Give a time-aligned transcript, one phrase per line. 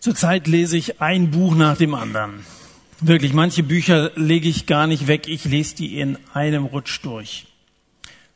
[0.00, 2.46] Zurzeit lese ich ein Buch nach dem anderen.
[3.02, 7.46] Wirklich, manche Bücher lege ich gar nicht weg, ich lese die in einem Rutsch durch.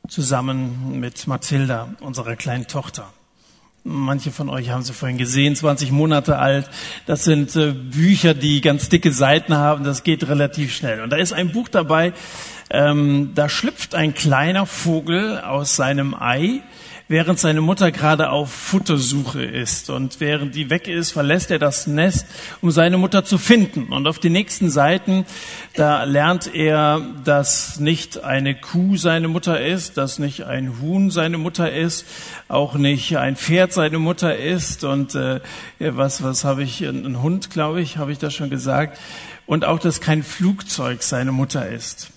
[0.06, 3.10] Zusammen mit Mathilda, unserer kleinen Tochter.
[3.82, 6.68] Manche von euch haben sie vorhin gesehen, 20 Monate alt.
[7.06, 9.84] Das sind äh, Bücher, die ganz dicke Seiten haben.
[9.84, 11.00] Das geht relativ schnell.
[11.00, 12.12] Und da ist ein Buch dabei,
[12.68, 16.60] ähm, da schlüpft ein kleiner Vogel aus seinem Ei
[17.14, 19.88] während seine Mutter gerade auf Futtersuche ist.
[19.88, 22.26] Und während die weg ist, verlässt er das Nest,
[22.60, 23.92] um seine Mutter zu finden.
[23.92, 25.24] Und auf den nächsten Seiten,
[25.76, 31.38] da lernt er, dass nicht eine Kuh seine Mutter ist, dass nicht ein Huhn seine
[31.38, 32.04] Mutter ist,
[32.48, 34.82] auch nicht ein Pferd seine Mutter ist.
[34.82, 35.38] Und äh,
[35.78, 38.98] was, was habe ich, ein Hund, glaube ich, habe ich das schon gesagt.
[39.46, 42.10] Und auch, dass kein Flugzeug seine Mutter ist.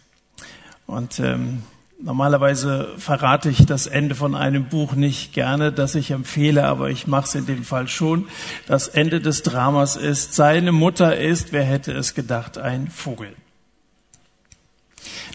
[0.88, 1.62] Und ähm,
[2.00, 7.08] Normalerweise verrate ich das Ende von einem Buch nicht gerne, das ich empfehle, aber ich
[7.08, 8.28] mache es in dem Fall schon.
[8.68, 13.34] Das Ende des Dramas ist, seine Mutter ist, wer hätte es gedacht, ein Vogel.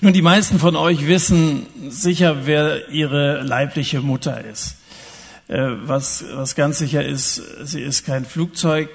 [0.01, 4.77] Nun, die meisten von euch wissen sicher, wer ihre leibliche Mutter ist.
[5.48, 8.89] Äh, was, was ganz sicher ist, sie ist kein Flugzeug.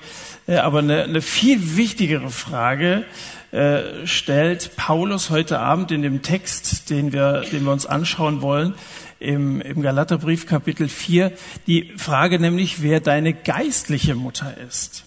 [0.48, 3.06] Äh, aber eine, eine viel wichtigere Frage
[3.52, 8.74] äh, stellt Paulus heute Abend in dem Text, den wir, den wir uns anschauen wollen,
[9.20, 11.32] im, im Galaterbrief Kapitel 4,
[11.66, 15.06] die Frage nämlich, wer deine geistliche Mutter ist.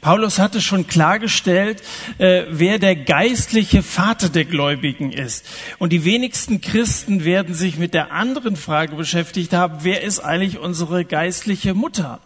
[0.00, 1.82] Paulus hatte schon klargestellt,
[2.18, 5.46] äh, wer der geistliche Vater der Gläubigen ist.
[5.78, 10.58] Und die wenigsten Christen werden sich mit der anderen Frage beschäftigt haben, wer ist eigentlich
[10.58, 12.20] unsere geistliche Mutter?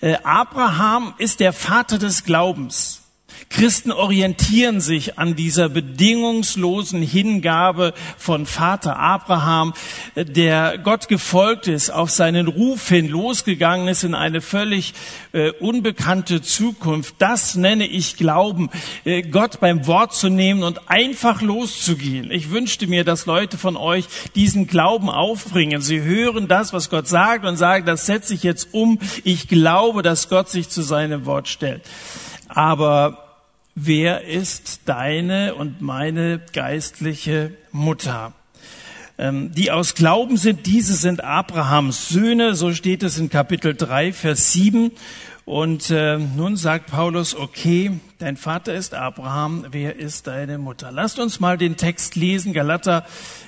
[0.00, 3.02] Äh, Abraham ist der Vater des Glaubens.
[3.50, 9.74] Christen orientieren sich an dieser bedingungslosen Hingabe von Vater Abraham,
[10.16, 14.94] der Gott gefolgt ist, auf seinen Ruf hin losgegangen ist in eine völlig
[15.32, 17.16] äh, unbekannte Zukunft.
[17.18, 18.70] Das nenne ich Glauben,
[19.04, 22.30] äh, Gott beim Wort zu nehmen und einfach loszugehen.
[22.30, 25.80] Ich wünschte mir, dass Leute von euch diesen Glauben aufbringen.
[25.80, 28.98] Sie hören das, was Gott sagt und sagen, das setze ich jetzt um.
[29.24, 31.82] Ich glaube, dass Gott sich zu seinem Wort stellt.
[32.48, 33.27] Aber
[33.86, 38.32] wer ist deine und meine geistliche Mutter?
[39.18, 44.12] Ähm, die aus Glauben sind, diese sind Abrahams Söhne, so steht es in Kapitel 3,
[44.12, 44.92] Vers 7.
[45.44, 50.92] Und äh, nun sagt Paulus, okay, dein Vater ist Abraham, wer ist deine Mutter?
[50.92, 53.06] Lasst uns mal den Text lesen, Galater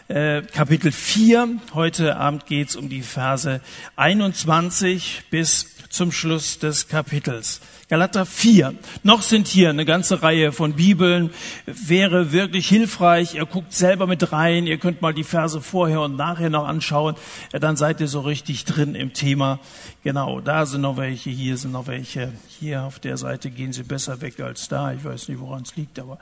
[0.09, 1.61] äh, Kapitel 4.
[1.75, 3.61] Heute Abend geht's um die Verse
[3.97, 7.61] 21 bis zum Schluss des Kapitels.
[7.89, 8.75] Galater 4.
[9.03, 11.31] Noch sind hier eine ganze Reihe von Bibeln.
[11.67, 13.35] Wäre wirklich hilfreich.
[13.35, 14.67] Ihr guckt selber mit rein.
[14.67, 17.17] Ihr könnt mal die Verse vorher und nachher noch anschauen.
[17.53, 19.59] Dann seid ihr so richtig drin im Thema.
[20.05, 22.33] Genau, da sind noch welche, hier sind noch welche.
[22.61, 24.93] Hier auf der Seite gehen sie besser weg als da.
[24.93, 26.19] Ich weiß nicht, woran es liegt, aber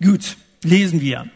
[0.00, 0.36] gut.
[0.62, 1.28] Lesen wir.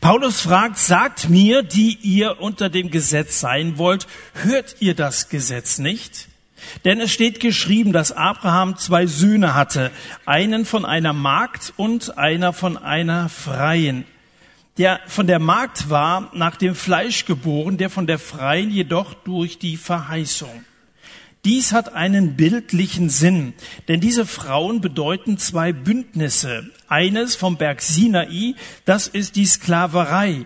[0.00, 5.78] Paulus fragt, sagt mir, die ihr unter dem Gesetz sein wollt, hört ihr das Gesetz
[5.78, 6.28] nicht?
[6.84, 9.90] Denn es steht geschrieben, dass Abraham zwei Söhne hatte,
[10.24, 14.04] einen von einer Magd und einer von einer Freien.
[14.76, 19.58] Der von der Magd war nach dem Fleisch geboren, der von der Freien jedoch durch
[19.58, 20.64] die Verheißung.
[21.48, 23.54] Dies hat einen bildlichen Sinn,
[23.88, 26.70] denn diese Frauen bedeuten zwei Bündnisse.
[26.88, 28.54] Eines vom Berg Sinai,
[28.84, 30.44] das ist die Sklaverei.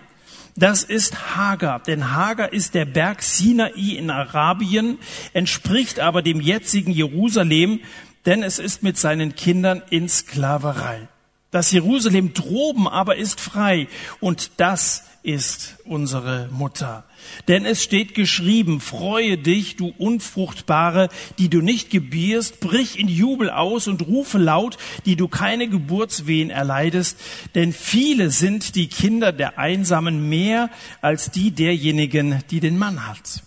[0.55, 4.97] Das ist Hagar, denn Hagar ist der Berg Sinai in Arabien,
[5.33, 7.81] entspricht aber dem jetzigen Jerusalem,
[8.25, 11.09] denn es ist mit seinen Kindern in Sklaverei.
[11.53, 13.87] Das Jerusalem droben aber ist frei
[14.19, 17.03] und das ist unsere Mutter.
[17.47, 23.51] Denn es steht geschrieben, freue dich, du Unfruchtbare, die du nicht gebierst, brich in Jubel
[23.51, 27.19] aus und rufe laut, die du keine Geburtswehen erleidest,
[27.53, 30.71] denn viele sind die Kinder der Einsamen mehr
[31.01, 33.43] als die derjenigen, die den Mann hat.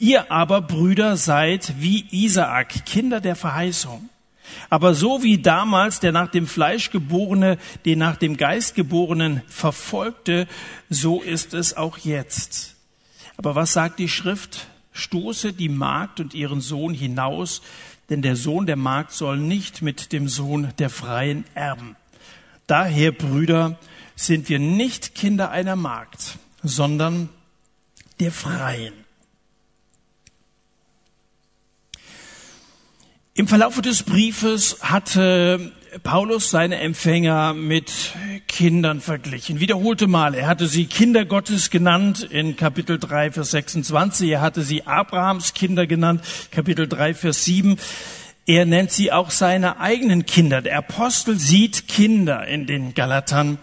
[0.00, 4.08] Ihr aber, Brüder, seid wie Isaak, Kinder der Verheißung.
[4.70, 10.46] Aber so wie damals der nach dem Fleisch geborene, den nach dem Geist geborenen verfolgte,
[10.90, 12.76] so ist es auch jetzt.
[13.36, 14.68] Aber was sagt die Schrift?
[14.92, 17.62] Stoße die Magd und ihren Sohn hinaus,
[18.10, 21.96] denn der Sohn der Magd soll nicht mit dem Sohn der Freien erben.
[22.66, 23.78] Daher, Brüder,
[24.16, 27.28] sind wir nicht Kinder einer Magd, sondern
[28.20, 29.03] der Freien.
[33.36, 35.72] Im Verlauf des Briefes hatte
[36.04, 37.90] Paulus seine Empfänger mit
[38.46, 39.58] Kindern verglichen.
[39.58, 40.36] Wiederholte Mal.
[40.36, 44.30] Er hatte sie Kinder Gottes genannt in Kapitel 3, Vers 26.
[44.30, 46.22] Er hatte sie Abrahams Kinder genannt,
[46.52, 47.76] Kapitel 3, Vers 7.
[48.46, 50.62] Er nennt sie auch seine eigenen Kinder.
[50.62, 53.58] Der Apostel sieht Kinder in den Galatern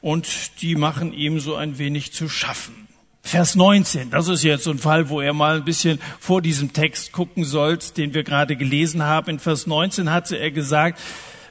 [0.00, 2.83] und die machen ihm so ein wenig zu schaffen.
[3.26, 6.74] Vers 19, das ist jetzt so ein Fall, wo er mal ein bisschen vor diesem
[6.74, 9.30] Text gucken sollt, den wir gerade gelesen haben.
[9.30, 11.00] In Vers 19 hatte er gesagt,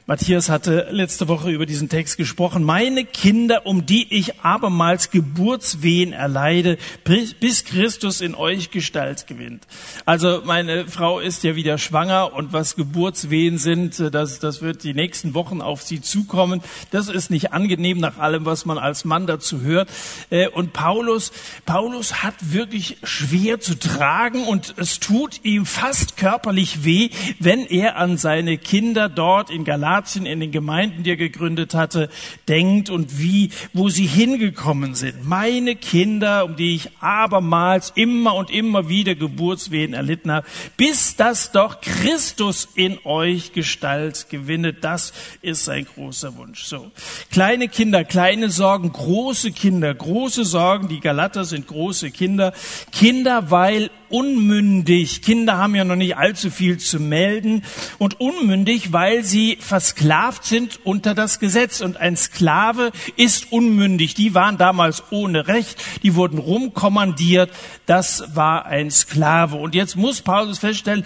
[0.06, 2.62] Matthias hatte letzte Woche über diesen Text gesprochen.
[2.62, 9.66] Meine Kinder, um die ich abermals Geburtswehen erleide, bis Christus in euch Gestalt gewinnt.
[10.04, 14.92] Also meine Frau ist ja wieder schwanger und was Geburtswehen sind, das, das wird die
[14.92, 16.60] nächsten Wochen auf sie zukommen.
[16.90, 19.88] Das ist nicht angenehm nach allem, was man als Mann dazu hört.
[20.28, 21.32] Äh, und Paulus,
[21.64, 27.08] Paulus hat wirklich schwer zu tragen und es tut ihm fast körperlich weh,
[27.38, 31.74] wenn er an seine Kinder dort in Galatien Galatien, in den Gemeinden, die er gegründet
[31.74, 32.08] hatte,
[32.48, 35.24] denkt und wie, wo sie hingekommen sind.
[35.24, 40.46] Meine Kinder, um die ich abermals immer und immer wieder Geburtswehen erlitten habe,
[40.76, 44.78] bis das doch Christus in euch Gestalt gewinnet.
[44.82, 45.12] Das
[45.42, 46.64] ist sein großer Wunsch.
[46.64, 46.90] So.
[47.30, 50.88] Kleine Kinder, kleine Sorgen, große Kinder, große Sorgen.
[50.88, 52.52] Die Galater sind große Kinder.
[52.90, 55.22] Kinder, weil unmündig.
[55.22, 57.64] Kinder haben ja noch nicht allzu viel zu melden
[57.98, 61.80] und unmündig, weil sie versklavt sind unter das Gesetz.
[61.80, 64.14] Und ein Sklave ist unmündig.
[64.14, 67.50] Die waren damals ohne Recht, die wurden rumkommandiert.
[67.86, 69.56] Das war ein Sklave.
[69.56, 71.04] Und jetzt muss Paulus feststellen,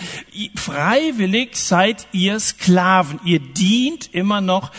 [0.55, 3.21] freiwillig seid ihr Sklaven.
[3.25, 4.71] Ihr dient immer noch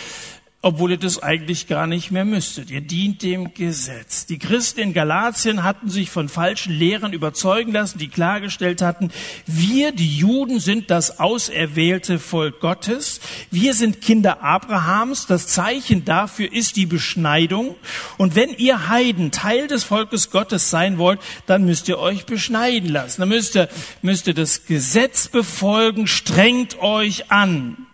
[0.62, 2.70] obwohl ihr das eigentlich gar nicht mehr müsstet.
[2.70, 4.26] Ihr dient dem Gesetz.
[4.26, 9.10] Die Christen in Galatien hatten sich von falschen Lehrern überzeugen lassen, die klargestellt hatten,
[9.46, 13.22] wir, die Juden, sind das auserwählte Volk Gottes.
[13.52, 15.28] Wir sind Kinder Abrahams.
[15.28, 17.76] Das Zeichen dafür ist die Beschneidung.
[18.18, 22.90] Und wenn ihr Heiden Teil des Volkes Gottes sein wollt, dann müsst ihr euch beschneiden
[22.90, 23.22] lassen.
[23.22, 23.70] Dann müsst ihr,
[24.02, 27.89] müsst ihr das Gesetz befolgen, strengt euch an.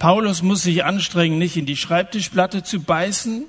[0.00, 3.44] Paulus muss sich anstrengen, nicht in die Schreibtischplatte zu beißen.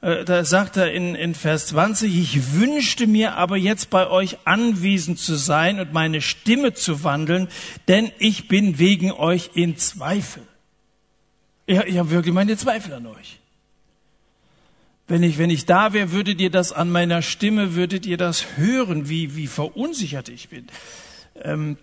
[0.00, 4.38] Äh, da sagt er in, in Vers 20, ich wünschte mir aber jetzt bei euch
[4.46, 7.48] anwesend zu sein und meine Stimme zu wandeln,
[7.88, 10.42] denn ich bin wegen euch in Zweifel.
[11.66, 13.38] Ich, ich habe wirklich meine Zweifel an euch.
[15.08, 18.56] Wenn ich, wenn ich da wäre, würdet ihr das an meiner Stimme, würdet ihr das
[18.56, 20.66] hören, wie, wie verunsichert ich bin.
[21.42, 21.76] Ähm,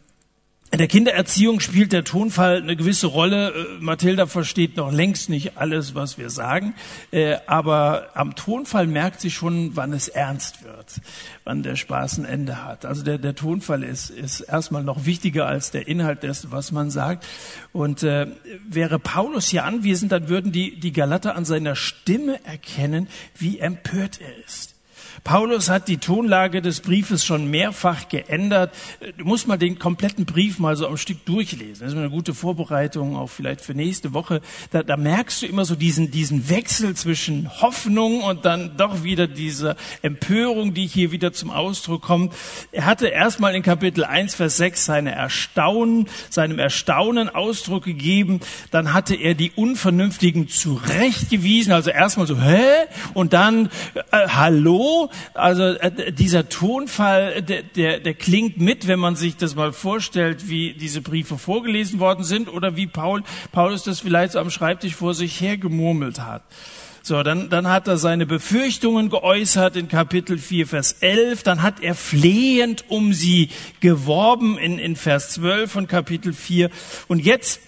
[0.73, 3.53] in der Kindererziehung spielt der Tonfall eine gewisse Rolle.
[3.53, 6.73] Äh, Mathilda versteht noch längst nicht alles, was wir sagen,
[7.11, 10.99] äh, aber am Tonfall merkt sie schon, wann es ernst wird,
[11.43, 12.85] wann der Spaß ein Ende hat.
[12.85, 16.89] Also der, der Tonfall ist, ist erstmal noch wichtiger als der Inhalt dessen, was man
[16.89, 17.23] sagt.
[17.71, 18.25] Und äh,
[18.67, 24.19] wäre Paulus hier anwesend, dann würden die, die Galater an seiner Stimme erkennen, wie empört
[24.19, 24.72] er ist.
[25.23, 28.73] Paulus hat die Tonlage des Briefes schon mehrfach geändert.
[29.17, 31.85] Du musst mal den kompletten Brief mal so am Stück durchlesen.
[31.85, 34.41] Das ist eine gute Vorbereitung auch vielleicht für nächste Woche.
[34.71, 39.27] Da, da merkst du immer so diesen, diesen Wechsel zwischen Hoffnung und dann doch wieder
[39.27, 42.33] diese Empörung, die hier wieder zum Ausdruck kommt.
[42.73, 48.41] Er hatte erstmal in Kapitel 1, Vers 6 seine Erstaunen, seinem Erstaunen Ausdruck gegeben.
[48.71, 51.71] Dann hatte er die Unvernünftigen zurechtgewiesen.
[51.71, 52.87] Also erstmal so, hä?
[53.13, 53.69] Und dann,
[54.11, 55.09] äh, hallo?
[55.33, 60.49] Also äh, dieser Tonfall, der, der, der klingt mit, wenn man sich das mal vorstellt,
[60.49, 64.95] wie diese Briefe vorgelesen worden sind oder wie Paul, Paulus das vielleicht so am Schreibtisch
[64.95, 66.43] vor sich hergemurmelt hat.
[67.05, 71.43] So, dann, dann hat er seine Befürchtungen geäußert in Kapitel 4, Vers 11.
[71.43, 73.49] Dann hat er flehend um sie
[73.81, 76.69] geworben in, in Vers 12 von Kapitel 4.
[77.09, 77.59] Und jetzt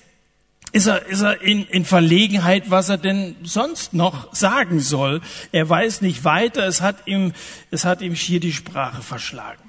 [0.76, 5.22] ist er, ist er in, in Verlegenheit, was er denn sonst noch sagen soll.
[5.54, 7.32] Er weiß nicht weiter, es hat ihm,
[7.72, 9.65] es hat ihm schier die Sprache verschlagen.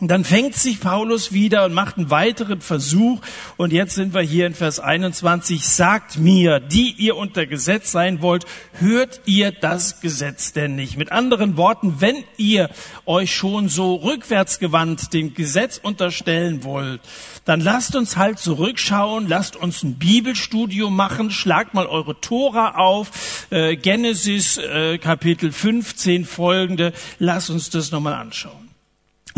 [0.00, 3.20] Und dann fängt sich Paulus wieder und macht einen weiteren Versuch.
[3.56, 5.66] Und jetzt sind wir hier in Vers 21.
[5.66, 10.98] Sagt mir, die ihr unter Gesetz sein wollt, hört ihr das Gesetz denn nicht?
[10.98, 12.70] Mit anderen Worten, wenn ihr
[13.06, 17.00] euch schon so rückwärtsgewandt dem Gesetz unterstellen wollt,
[17.44, 23.46] dann lasst uns halt zurückschauen, lasst uns ein Bibelstudio machen, schlagt mal eure Tora auf,
[23.50, 28.67] äh, Genesis äh, Kapitel 15 folgende, lasst uns das nochmal anschauen.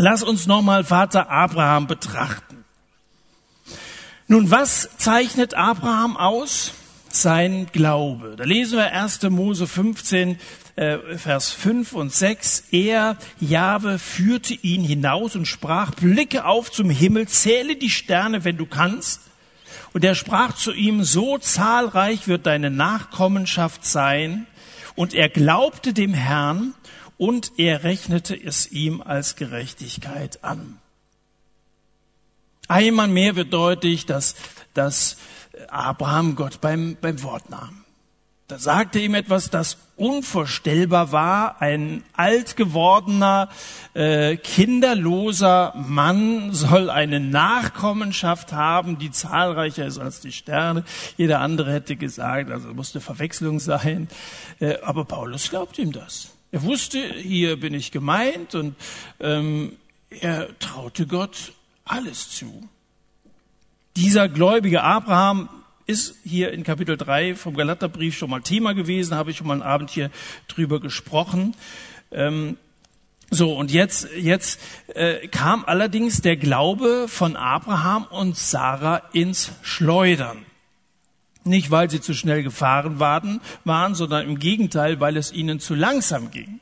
[0.01, 2.65] Lass uns nochmal Vater Abraham betrachten.
[4.27, 6.71] Nun, was zeichnet Abraham aus?
[7.09, 8.33] Sein Glaube.
[8.35, 9.21] Da lesen wir 1.
[9.29, 10.39] Mose 15,
[10.75, 12.63] äh, Vers 5 und 6.
[12.71, 18.57] Er, Jahwe, führte ihn hinaus und sprach, blicke auf zum Himmel, zähle die Sterne, wenn
[18.57, 19.21] du kannst,
[19.93, 24.47] Und er sprach zu ihm, so zahlreich wird deine Nachkommenschaft sein.
[24.95, 26.73] Und er glaubte dem Herrn
[27.21, 30.79] und er rechnete es ihm als Gerechtigkeit an.
[32.67, 34.33] Einmal mehr wird deutlich, dass,
[34.73, 35.17] dass
[35.67, 37.85] Abraham Gott beim, beim Wort nahm.
[38.47, 41.61] Da sagte ihm etwas, das unvorstellbar war.
[41.61, 43.49] Ein alt gewordener,
[43.93, 50.85] äh, kinderloser Mann soll eine Nachkommenschaft haben, die zahlreicher ist als die Sterne.
[51.17, 54.07] Jeder andere hätte gesagt, also musste Verwechslung sein.
[54.59, 56.31] Äh, aber Paulus glaubt ihm das.
[56.53, 58.75] Er wusste, hier bin ich gemeint und
[59.21, 59.77] ähm,
[60.09, 61.53] er traute Gott
[61.85, 62.67] alles zu.
[63.95, 65.47] Dieser gläubige Abraham
[65.87, 69.53] ist hier in Kapitel 3 vom Galaterbrief schon mal Thema gewesen, habe ich schon mal
[69.53, 70.11] einen Abend hier
[70.49, 71.55] drüber gesprochen.
[72.11, 72.57] Ähm,
[73.29, 74.59] so, und jetzt, jetzt
[74.93, 80.45] äh, kam allerdings der Glaube von Abraham und Sarah ins Schleudern.
[81.43, 85.73] Nicht, weil sie zu schnell gefahren waren, waren, sondern im Gegenteil, weil es ihnen zu
[85.73, 86.59] langsam ging.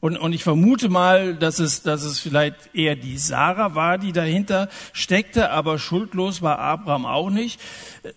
[0.00, 4.12] Und, und ich vermute mal, dass es, dass es vielleicht eher die Sarah war, die
[4.12, 7.58] dahinter steckte, aber schuldlos war Abraham auch nicht.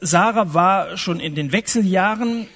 [0.02, 2.48] Sarah war schon in den Wechseljahren,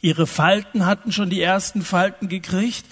[0.00, 2.84] ihre Falten hatten schon die ersten Falten gekriegt.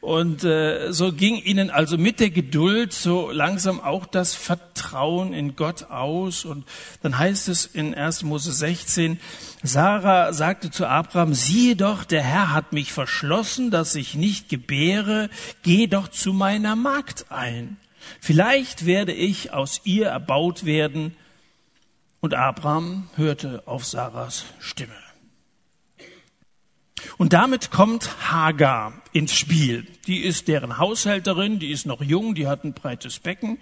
[0.00, 5.56] Und äh, so ging ihnen also mit der Geduld so langsam auch das Vertrauen in
[5.56, 6.44] Gott aus.
[6.44, 6.64] Und
[7.02, 8.22] dann heißt es in 1.
[8.22, 9.18] Mose 16,
[9.64, 15.30] Sarah sagte zu Abraham, siehe doch, der Herr hat mich verschlossen, dass ich nicht gebäre,
[15.62, 17.76] geh doch zu meiner Magd ein.
[18.20, 21.16] Vielleicht werde ich aus ihr erbaut werden.
[22.20, 25.07] Und Abraham hörte auf Sarahs Stimme.
[27.16, 29.86] Und damit kommt Hagar ins Spiel.
[30.06, 33.58] Die ist deren Haushälterin, die ist noch jung, die hat ein breites Becken.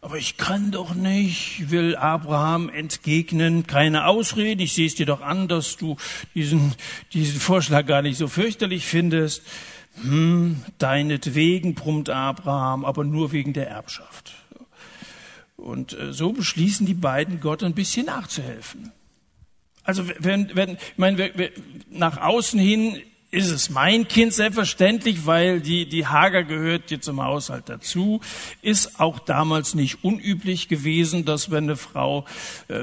[0.00, 4.64] Aber ich kann doch nicht, will Abraham entgegnen, keine Ausrede.
[4.64, 5.96] Ich sehe es dir doch an, dass du
[6.34, 6.74] diesen,
[7.12, 9.42] diesen Vorschlag gar nicht so fürchterlich findest.
[10.02, 14.32] Hm, deinetwegen, brummt Abraham, aber nur wegen der Erbschaft.
[15.56, 18.90] Und äh, so beschließen die beiden, Gott ein bisschen nachzuhelfen.
[19.84, 21.30] Also wenn, wenn, ich meine,
[21.90, 23.00] nach außen hin
[23.32, 28.20] ist es mein Kind selbstverständlich, weil die, die Hager gehört jetzt zum Haushalt dazu.
[28.60, 32.26] Ist auch damals nicht unüblich gewesen, dass wenn eine Frau,
[32.68, 32.74] äh,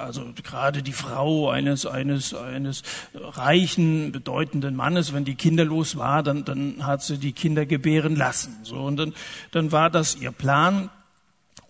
[0.00, 6.44] also gerade die Frau eines, eines, eines reichen, bedeutenden Mannes, wenn die kinderlos war, dann,
[6.44, 8.58] dann hat sie die Kinder gebären lassen.
[8.62, 9.12] So, und dann,
[9.50, 10.88] dann war das ihr Plan.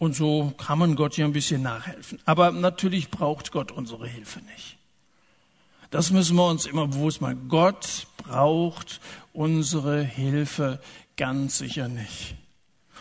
[0.01, 2.19] Und so kann man Gott ja ein bisschen nachhelfen.
[2.25, 4.79] Aber natürlich braucht Gott unsere Hilfe nicht.
[5.91, 7.49] Das müssen wir uns immer bewusst machen.
[7.49, 9.03] Gott braucht
[9.35, 10.81] unsere Hilfe
[11.19, 12.35] ganz sicher nicht.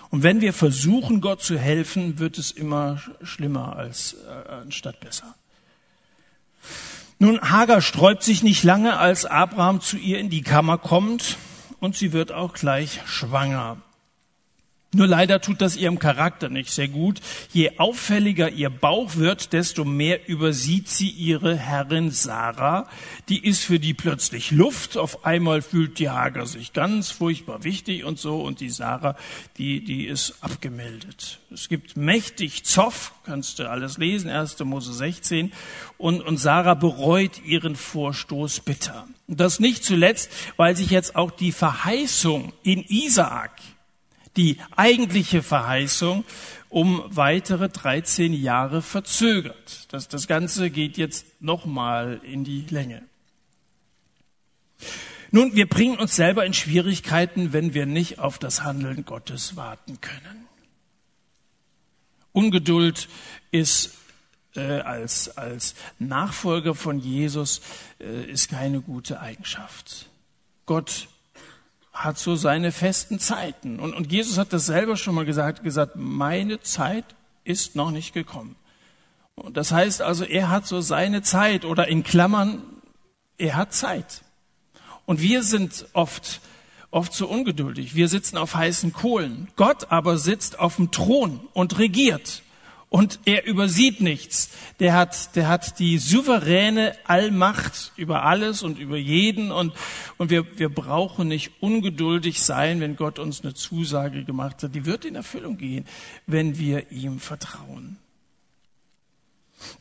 [0.10, 5.36] Und wenn wir versuchen, Gott zu helfen, wird es immer schlimmer als äh, anstatt besser.
[7.18, 11.38] Nun, Hagar sträubt sich nicht lange, als Abraham zu ihr in die Kammer kommt
[11.79, 13.77] und sie wird auch gleich schwanger.
[14.91, 17.22] Nur leider tut das ihrem Charakter nicht sehr gut.
[17.53, 22.89] Je auffälliger ihr Bauch wird, desto mehr übersieht sie ihre Herrin Sarah.
[23.29, 24.98] Die ist für die plötzlich Luft.
[24.98, 28.41] Auf einmal fühlt die Hager sich ganz furchtbar wichtig und so.
[28.41, 29.15] Und die Sarah,
[29.60, 31.39] die, die ist abgemeldet.
[31.51, 34.58] Es gibt mächtig Zoff, kannst du alles lesen, 1.
[34.62, 35.51] Mose 16.
[36.00, 39.08] Und, und Sarah bereut ihren Vorstoß bitter.
[39.27, 43.51] Und das nicht zuletzt, weil sich jetzt auch die Verheißung in Isaak
[44.39, 46.24] die eigentliche Verheißung
[46.69, 49.91] um weitere 13 Jahre verzögert.
[49.91, 53.03] Das, das Ganze geht jetzt nochmal in die Länge.
[55.31, 60.00] Nun, wir bringen uns selber in Schwierigkeiten, wenn wir nicht auf das Handeln Gottes warten
[60.00, 60.48] können.
[62.31, 63.10] Ungeduld
[63.51, 63.98] ist
[64.55, 67.60] äh, als, als Nachfolger von Jesus
[68.00, 70.10] äh, ist keine gute Eigenschaft.
[70.65, 71.10] Gott
[72.00, 73.77] hat so seine festen Zeiten.
[73.77, 77.03] Und, und Jesus hat das selber schon mal gesagt, gesagt, meine Zeit
[77.44, 78.56] ist noch nicht gekommen.
[79.36, 82.63] Und das heißt also, er hat so seine Zeit oder in Klammern,
[83.38, 84.24] er hat Zeit.
[85.06, 86.39] Und wir sind oft,
[86.89, 87.96] oft so ungeduldig.
[87.96, 89.50] Wir sitzen auf heißen Kohlen.
[89.58, 92.44] Gott aber sitzt auf dem Thron und regiert
[92.89, 94.50] und er übersieht nichts.
[94.79, 99.74] Der hat, der hat die souveräne Allmacht über alles und über jeden und,
[100.17, 104.74] und wir, wir brauchen nicht ungeduldig sein, wenn Gott uns eine Zusage gemacht hat.
[104.74, 105.86] Die wird in Erfüllung gehen,
[106.25, 107.98] wenn wir ihm vertrauen.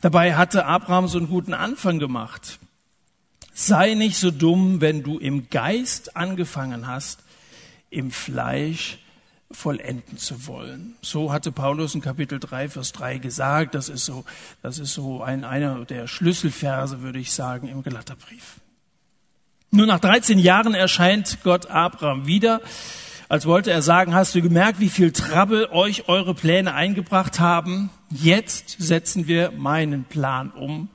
[0.01, 2.59] Dabei hatte Abraham so einen guten Anfang gemacht.
[3.53, 7.23] Sei nicht so dumm, wenn du im Geist angefangen hast,
[7.89, 8.99] im Fleisch
[9.51, 10.95] vollenden zu wollen.
[11.01, 13.75] So hatte Paulus in Kapitel 3, Vers 3 gesagt.
[13.75, 14.23] Das ist so,
[14.61, 18.59] das ist so ein, einer der Schlüsselverse, würde ich sagen, im Galaterbrief.
[19.71, 22.61] Nur nach 13 Jahren erscheint Gott Abraham wieder,
[23.27, 27.91] als wollte er sagen, hast du gemerkt, wie viel Trouble euch eure Pläne eingebracht haben?
[28.09, 30.89] Jetzt setzen wir meinen Plan um.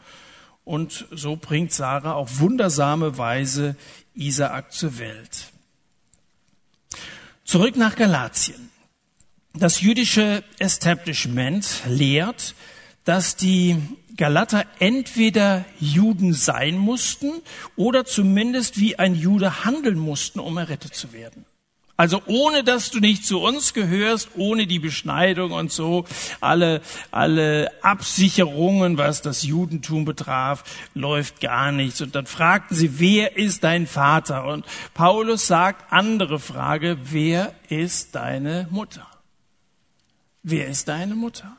[0.65, 3.77] Und so bringt Sarah auf wundersame Weise
[4.15, 5.54] Isaak zur Welt.
[7.45, 8.71] Zurück nach Galatien.
[9.53, 12.55] Das jüdische Establishment lehrt,
[13.05, 13.77] dass die
[14.17, 17.31] Galater entweder Juden sein mussten
[17.77, 21.45] oder zumindest wie ein Jude handeln mussten, um errettet zu werden.
[21.97, 26.05] Also ohne dass du nicht zu uns gehörst, ohne die Beschneidung und so,
[26.41, 26.83] alle,
[27.13, 32.01] alle Absicherungen, was das Judentum betraf, läuft gar nichts.
[32.01, 34.45] Und dann fragten sie, wer ist dein Vater?
[34.47, 39.07] Und Paulus sagt, andere Frage, wer ist deine Mutter?
[40.43, 41.57] Wer ist deine Mutter?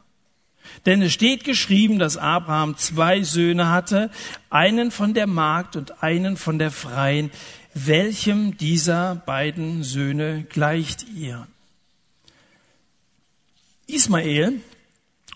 [0.86, 4.10] Denn es steht geschrieben, dass Abraham zwei Söhne hatte,
[4.50, 7.32] einen von der Magd und einen von der Freien
[7.76, 11.46] welchem dieser beiden Söhne gleicht ihr?
[13.86, 14.62] Ismael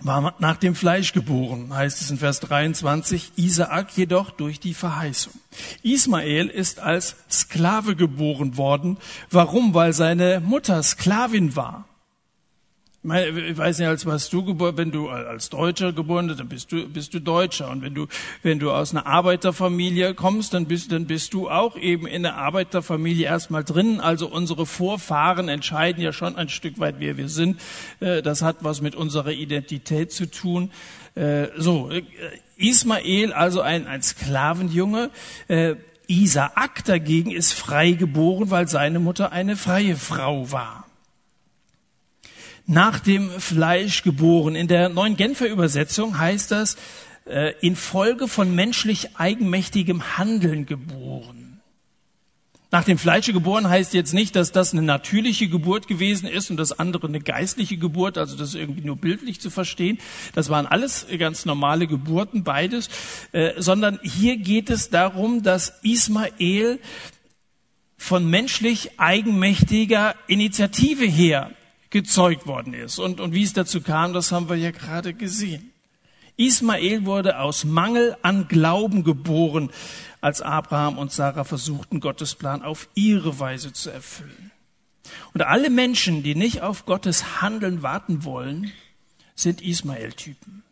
[0.02, 5.34] war nach dem Fleisch geboren, heißt es in Vers 23, Isaak jedoch durch die Verheißung.
[5.84, 8.98] Ismael ist als Sklave geboren worden.
[9.30, 9.74] Warum?
[9.74, 11.89] Weil seine Mutter Sklavin war.
[13.02, 16.72] Ich weiß nicht, als was du geboren, wenn du als Deutscher geboren bist, dann bist
[16.74, 17.72] du, bist du Deutscher.
[17.72, 18.08] Und wenn du,
[18.44, 22.36] wenn du aus einer Arbeiterfamilie kommst, dann bist, dann bist du auch eben in der
[22.36, 24.02] Arbeiterfamilie erstmal drin.
[24.02, 27.62] Also unsere Vorfahren entscheiden ja schon ein Stück weit, wer wir sind.
[28.02, 30.70] Äh, das hat was mit unserer Identität zu tun.
[31.16, 32.04] Äh, so, äh,
[32.58, 35.10] Ismael, also ein, ein Sklavenjunge.
[36.08, 40.89] Isaak dagegen ist frei geboren, weil seine Mutter eine freie Frau war
[42.70, 44.56] nach dem Fleisch geboren.
[44.56, 46.78] In der neuen Genfer Übersetzung heißt das,
[47.26, 51.62] äh, infolge von menschlich eigenmächtigem Handeln geboren.
[52.70, 56.58] Nach dem Fleische geboren heißt jetzt nicht, dass das eine natürliche Geburt gewesen ist und
[56.58, 59.98] das andere eine geistliche Geburt, also das ist irgendwie nur bildlich zu verstehen.
[60.36, 62.90] Das waren alles ganz normale Geburten, beides,
[63.32, 66.78] äh, sondern hier geht es darum, dass Ismael
[67.98, 71.50] von menschlich eigenmächtiger Initiative her
[71.90, 73.00] gezeugt worden ist.
[73.00, 75.72] Und, und wie es dazu kam, das haben wir ja gerade gesehen.
[76.38, 79.72] Ismael wurde aus Mangel an Glauben geboren,
[80.22, 84.52] als Abraham und Sarah versuchten, Gottes Plan auf ihre Weise zu erfüllen.
[85.34, 88.72] Und alle Menschen, die nicht auf Gottes Handeln warten wollen,
[89.36, 90.64] sind Ismael-Typen.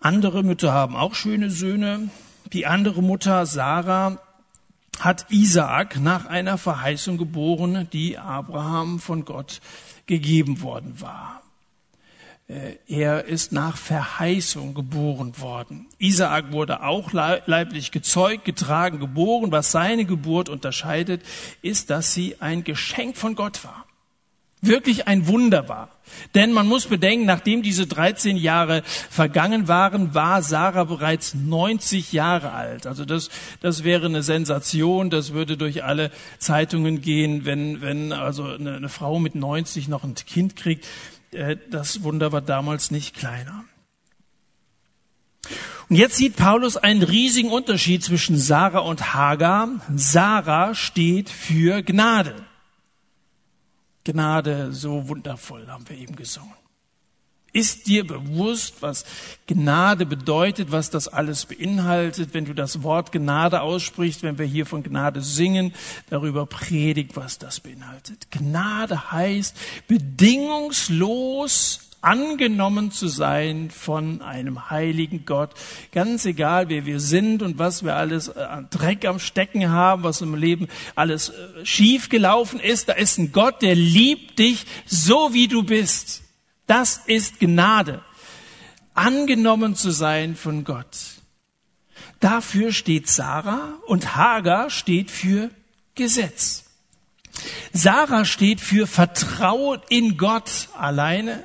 [0.00, 2.10] Andere Mütter haben auch schöne Söhne.
[2.52, 4.18] Die andere Mutter, Sarah,
[5.00, 9.60] hat Isaak nach einer Verheißung geboren, die Abraham von Gott
[10.06, 11.42] gegeben worden war.
[12.48, 15.86] Äh, er ist nach Verheißung geboren worden.
[15.98, 19.50] Isaak wurde auch leiblich gezeugt, getragen, geboren.
[19.50, 21.22] Was seine Geburt unterscheidet,
[21.62, 23.85] ist, dass sie ein Geschenk von Gott war
[24.62, 25.90] wirklich ein Wunder war.
[26.34, 32.52] Denn man muss bedenken, nachdem diese 13 Jahre vergangen waren, war Sarah bereits 90 Jahre
[32.52, 32.86] alt.
[32.86, 33.28] Also das,
[33.60, 38.88] das wäre eine Sensation, das würde durch alle Zeitungen gehen, wenn, wenn also eine, eine
[38.88, 40.86] Frau mit 90 noch ein Kind kriegt.
[41.32, 43.64] Äh, das Wunder war damals nicht kleiner.
[45.88, 49.68] Und jetzt sieht Paulus einen riesigen Unterschied zwischen Sarah und Hagar.
[49.94, 52.34] Sarah steht für Gnade.
[54.06, 56.54] Gnade so wundervoll, haben wir eben gesungen.
[57.52, 59.04] Ist dir bewusst, was
[59.46, 64.66] Gnade bedeutet, was das alles beinhaltet, wenn du das Wort Gnade aussprichst, wenn wir hier
[64.66, 65.72] von Gnade singen,
[66.10, 68.30] darüber predigt, was das beinhaltet?
[68.30, 69.56] Gnade heißt
[69.88, 75.54] bedingungslos angenommen zu sein von einem heiligen Gott.
[75.90, 80.04] Ganz egal, wer wir sind und was wir alles äh, an Dreck am Stecken haben,
[80.04, 82.88] was im Leben alles äh, schief gelaufen ist.
[82.88, 86.22] Da ist ein Gott, der liebt dich so wie du bist.
[86.68, 88.02] Das ist Gnade.
[88.94, 90.96] Angenommen zu sein von Gott.
[92.20, 95.50] Dafür steht Sarah und Hagar steht für
[95.96, 96.66] Gesetz.
[97.72, 101.44] Sarah steht für Vertrauen in Gott alleine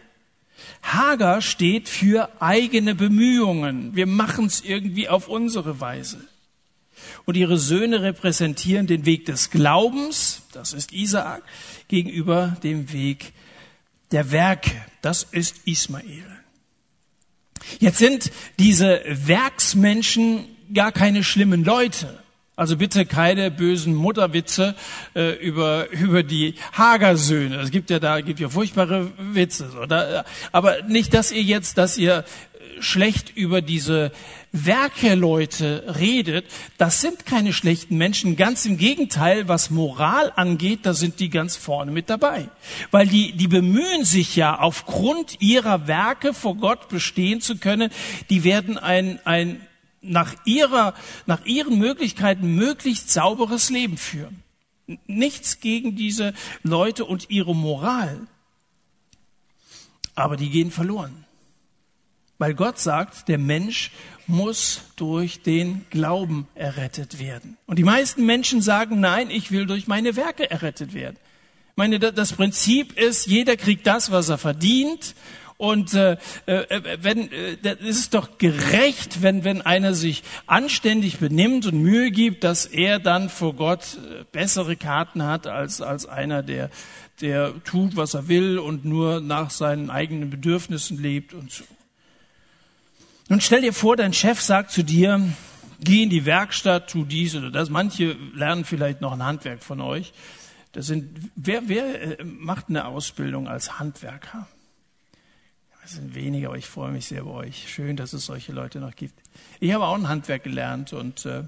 [0.81, 3.95] Hagar steht für eigene Bemühungen.
[3.95, 6.19] Wir machen es irgendwie auf unsere Weise.
[7.25, 11.43] Und ihre Söhne repräsentieren den Weg des Glaubens, das ist Isaak,
[11.87, 13.33] gegenüber dem Weg
[14.11, 16.25] der Werke, das ist Ismael.
[17.79, 22.20] Jetzt sind diese Werksmenschen gar keine schlimmen Leute.
[22.61, 24.75] Also bitte keine bösen Mutterwitze
[25.15, 27.55] äh, über über die Hagersöhne.
[27.55, 30.25] Es gibt ja da gibt ja furchtbare Witze, oder?
[30.51, 32.23] Aber nicht, dass ihr jetzt, dass ihr
[32.79, 34.11] schlecht über diese
[34.51, 36.45] Werkeleute redet.
[36.77, 38.35] Das sind keine schlechten Menschen.
[38.35, 42.47] Ganz im Gegenteil, was Moral angeht, da sind die ganz vorne mit dabei,
[42.91, 47.89] weil die die bemühen sich ja aufgrund ihrer Werke vor Gott bestehen zu können.
[48.29, 49.61] Die werden ein ein
[50.01, 50.93] nach ihrer,
[51.25, 54.43] nach ihren Möglichkeiten möglichst sauberes Leben führen.
[55.07, 56.33] Nichts gegen diese
[56.63, 58.27] Leute und ihre Moral.
[60.15, 61.25] Aber die gehen verloren.
[62.37, 63.91] Weil Gott sagt, der Mensch
[64.25, 67.57] muss durch den Glauben errettet werden.
[67.67, 71.17] Und die meisten Menschen sagen, nein, ich will durch meine Werke errettet werden.
[71.69, 75.15] Ich meine, das Prinzip ist, jeder kriegt das, was er verdient
[75.61, 81.67] und äh, äh, wenn äh, es ist doch gerecht, wenn wenn einer sich anständig benimmt
[81.67, 86.41] und Mühe gibt, dass er dann vor Gott äh, bessere Karten hat als als einer,
[86.41, 86.71] der
[87.21, 91.63] der tut, was er will und nur nach seinen eigenen Bedürfnissen lebt und so.
[93.29, 95.21] Nun stell dir vor, dein Chef sagt zu dir,
[95.79, 97.69] geh in die Werkstatt, tu dies oder das.
[97.69, 100.11] Manche lernen vielleicht noch ein Handwerk von euch.
[100.71, 104.47] Das sind, wer, wer äh, macht eine Ausbildung als Handwerker?
[105.91, 107.67] Es sind wenige, aber ich freue mich sehr über euch.
[107.67, 109.13] Schön, dass es solche Leute noch gibt.
[109.59, 111.39] Ich habe auch ein Handwerk gelernt und äh,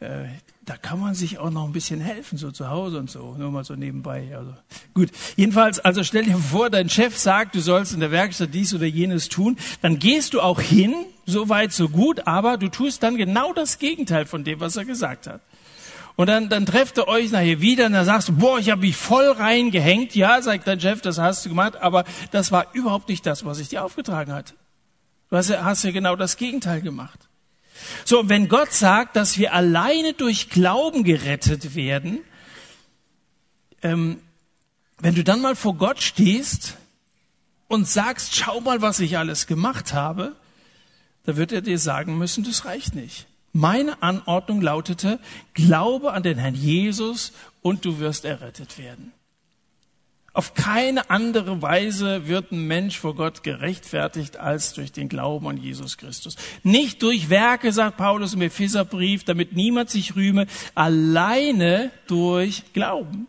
[0.00, 0.26] äh,
[0.64, 3.52] da kann man sich auch noch ein bisschen helfen, so zu Hause und so, nur
[3.52, 4.36] mal so nebenbei.
[4.36, 4.54] Also
[4.92, 5.10] gut.
[5.36, 8.86] Jedenfalls, also stell dir vor, dein Chef sagt, du sollst in der Werkstatt dies oder
[8.86, 10.92] jenes tun, dann gehst du auch hin,
[11.24, 14.84] so weit, so gut, aber du tust dann genau das Gegenteil von dem, was er
[14.84, 15.42] gesagt hat.
[16.16, 18.80] Und dann, dann trefft ihr euch nachher wieder und dann sagst du, boah, ich habe
[18.80, 20.14] mich voll reingehängt.
[20.14, 23.58] Ja, sagt dein Chef, das hast du gemacht, aber das war überhaupt nicht das, was
[23.58, 24.54] ich dir aufgetragen hatte.
[25.28, 27.28] Du hast ja, hast ja genau das Gegenteil gemacht.
[28.06, 32.20] So, wenn Gott sagt, dass wir alleine durch Glauben gerettet werden,
[33.82, 34.18] ähm,
[34.98, 36.78] wenn du dann mal vor Gott stehst
[37.68, 40.34] und sagst, schau mal, was ich alles gemacht habe,
[41.24, 43.26] da wird er dir sagen müssen, das reicht nicht.
[43.56, 45.18] Meine Anordnung lautete,
[45.54, 49.12] glaube an den Herrn Jesus und du wirst errettet werden.
[50.34, 55.56] Auf keine andere Weise wird ein Mensch vor Gott gerechtfertigt als durch den Glauben an
[55.56, 56.36] Jesus Christus.
[56.64, 63.26] Nicht durch Werke, sagt Paulus im Epheserbrief, damit niemand sich rühme, alleine durch Glauben.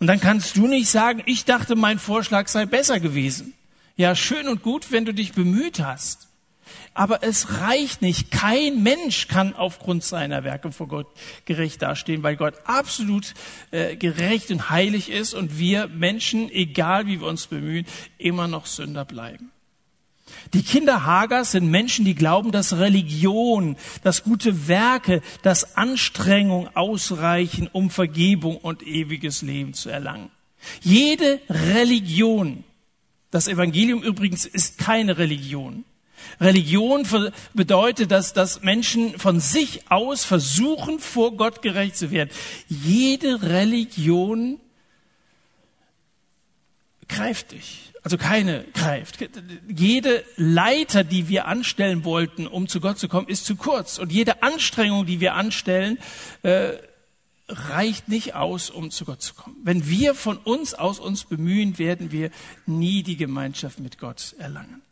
[0.00, 3.54] Und dann kannst du nicht sagen, ich dachte, mein Vorschlag sei besser gewesen.
[3.96, 6.27] Ja, schön und gut, wenn du dich bemüht hast.
[6.94, 8.30] Aber es reicht nicht.
[8.30, 11.06] Kein Mensch kann aufgrund seiner Werke vor Gott
[11.44, 13.34] gerecht dastehen, weil Gott absolut
[13.70, 17.86] äh, gerecht und heilig ist und wir Menschen, egal wie wir uns bemühen,
[18.18, 19.50] immer noch Sünder bleiben.
[20.54, 27.68] Die Kinder Hagers sind Menschen, die glauben, dass Religion, dass gute Werke, dass Anstrengung ausreichen,
[27.72, 30.30] um Vergebung und ewiges Leben zu erlangen.
[30.82, 32.64] Jede Religion,
[33.30, 35.84] das Evangelium übrigens ist keine Religion,
[36.40, 37.06] Religion
[37.54, 42.30] bedeutet, dass, dass Menschen von sich aus versuchen, vor Gott gerecht zu werden.
[42.68, 44.60] Jede Religion
[47.08, 47.92] greift dich.
[48.02, 49.18] Also keine greift.
[49.68, 53.98] Jede Leiter, die wir anstellen wollten, um zu Gott zu kommen, ist zu kurz.
[53.98, 55.98] Und jede Anstrengung, die wir anstellen,
[56.42, 56.74] äh,
[57.48, 59.56] reicht nicht aus, um zu Gott zu kommen.
[59.62, 62.30] Wenn wir von uns aus uns bemühen, werden wir
[62.66, 64.82] nie die Gemeinschaft mit Gott erlangen.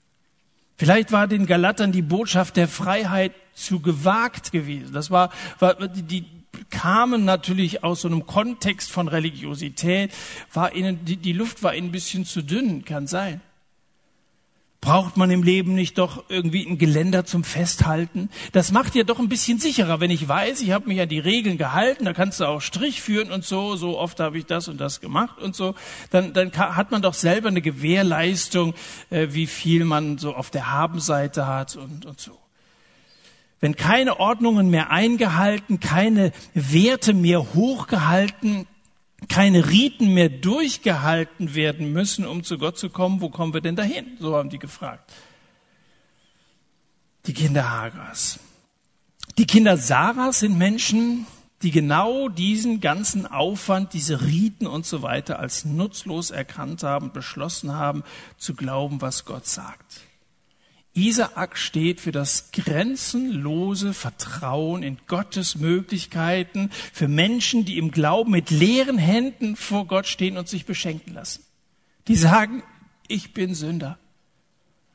[0.76, 4.92] Vielleicht war den Galatern die Botschaft der Freiheit zu gewagt gewesen.
[4.92, 6.26] Das war, war die,
[6.70, 10.12] kamen natürlich aus so einem Kontext von Religiosität,
[10.52, 13.40] war ihnen, die, die Luft war ihnen ein bisschen zu dünn, kann sein.
[14.80, 18.28] Braucht man im Leben nicht doch irgendwie ein Geländer zum Festhalten?
[18.52, 21.18] Das macht ja doch ein bisschen sicherer, wenn ich weiß, ich habe mich an die
[21.18, 24.68] Regeln gehalten, da kannst du auch Strich führen und so, so oft habe ich das
[24.68, 25.74] und das gemacht und so,
[26.10, 28.74] dann, dann hat man doch selber eine Gewährleistung,
[29.10, 32.38] äh, wie viel man so auf der Habenseite hat und, und so.
[33.60, 38.66] Wenn keine Ordnungen mehr eingehalten, keine Werte mehr hochgehalten,
[39.29, 43.76] keine Riten mehr durchgehalten werden müssen, um zu Gott zu kommen, wo kommen wir denn
[43.76, 44.16] dahin?
[44.20, 45.12] So haben die gefragt.
[47.26, 48.38] Die Kinder Hagers.
[49.38, 51.26] Die Kinder Sarahs sind Menschen,
[51.62, 57.72] die genau diesen ganzen Aufwand, diese Riten und so weiter als nutzlos erkannt haben, beschlossen
[57.72, 58.05] haben,
[58.37, 60.00] zu glauben, was Gott sagt.
[60.96, 68.50] Isaak steht für das grenzenlose Vertrauen in Gottes Möglichkeiten für Menschen, die im Glauben mit
[68.50, 71.44] leeren Händen vor Gott stehen und sich beschenken lassen.
[72.09, 72.62] Die sagen,
[73.09, 73.98] ich bin Sünder.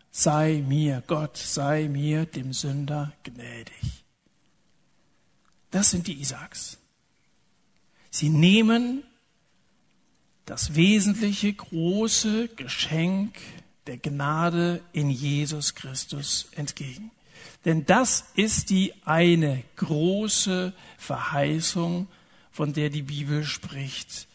[0.09, 4.03] Sei mir, Gott, sei mir, dem Sünder, gnädig.
[5.69, 6.77] Das sind die Isaaks.
[8.09, 9.03] Sie nehmen
[10.45, 13.35] das wesentliche, große Geschenk
[13.87, 17.11] der Gnade in Jesus Christus entgegen.
[17.65, 22.07] Denn das ist die eine große Verheißung,
[22.51, 24.27] von der die Bibel spricht.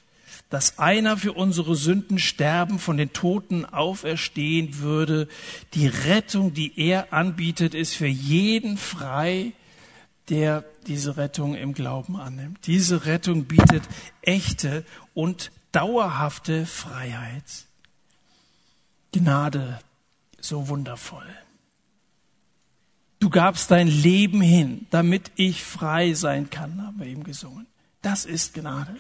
[0.49, 5.29] Dass einer für unsere Sünden sterben, von den Toten auferstehen würde.
[5.75, 9.53] Die Rettung, die er anbietet, ist für jeden frei,
[10.29, 12.67] der diese Rettung im Glauben annimmt.
[12.67, 13.83] Diese Rettung bietet
[14.23, 17.66] echte und dauerhafte Freiheit.
[19.19, 19.79] Gnade
[20.41, 21.27] so wundervoll.
[23.19, 27.67] Du gabst dein Leben hin, damit ich frei sein kann, haben wir eben gesungen.
[28.03, 28.97] Das ist Gnade.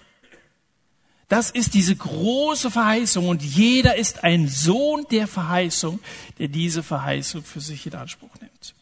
[1.28, 6.00] Das ist diese große Verheißung und jeder ist ein Sohn der Verheißung,
[6.38, 8.74] der diese Verheißung für sich in Anspruch nimmt.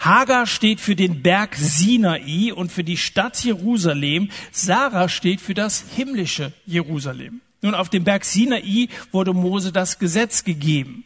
[0.00, 4.30] Hagar steht für den Berg Sinai und für die Stadt Jerusalem.
[4.50, 7.40] Sarah steht für das himmlische Jerusalem.
[7.62, 11.04] Nun, auf dem Berg Sinai wurde Mose das Gesetz gegeben.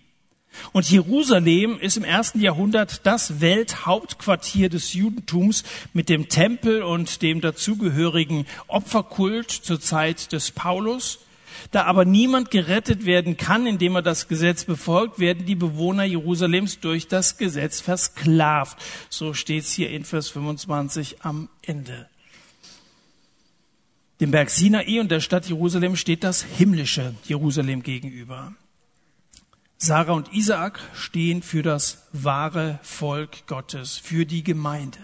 [0.73, 7.43] Und Jerusalem ist im ersten Jahrhundert das Welthauptquartier des Judentums mit dem Tempel und dem
[7.43, 11.19] dazugehörigen Opferkult zur Zeit des Paulus.
[11.73, 16.81] Da aber niemand gerettet werden kann, indem er das Gesetz befolgt, werden die Bewohner Jerusalems
[16.81, 18.79] durch das Gesetz versklavt.
[19.11, 22.09] So steht es hier in Vers 25 am Ende.
[24.21, 28.55] Dem Berg Sinai und der Stadt Jerusalem steht das himmlische Jerusalem gegenüber.
[29.77, 34.99] Sarah und Isaak stehen für das wahre Volk Gottes, für die Gemeinde,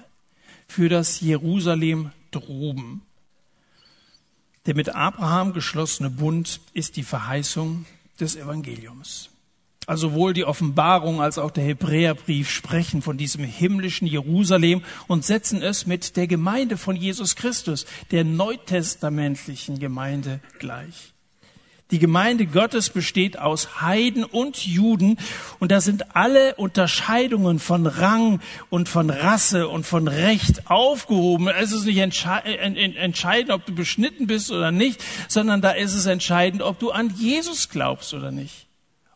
[0.66, 3.02] für das Jerusalem droben.
[4.64, 7.84] Der mit Abraham geschlossene Bund ist die Verheißung
[8.18, 9.31] des Evangeliums.
[9.86, 15.60] Also sowohl die Offenbarung als auch der Hebräerbrief sprechen von diesem himmlischen Jerusalem und setzen
[15.60, 21.12] es mit der Gemeinde von Jesus Christus, der neutestamentlichen Gemeinde gleich.
[21.90, 25.18] Die Gemeinde Gottes besteht aus Heiden und Juden
[25.58, 28.40] und da sind alle Unterscheidungen von Rang
[28.70, 31.48] und von Rasse und von Recht aufgehoben.
[31.48, 36.62] Es ist nicht entscheidend, ob du beschnitten bist oder nicht, sondern da ist es entscheidend,
[36.62, 38.68] ob du an Jesus glaubst oder nicht.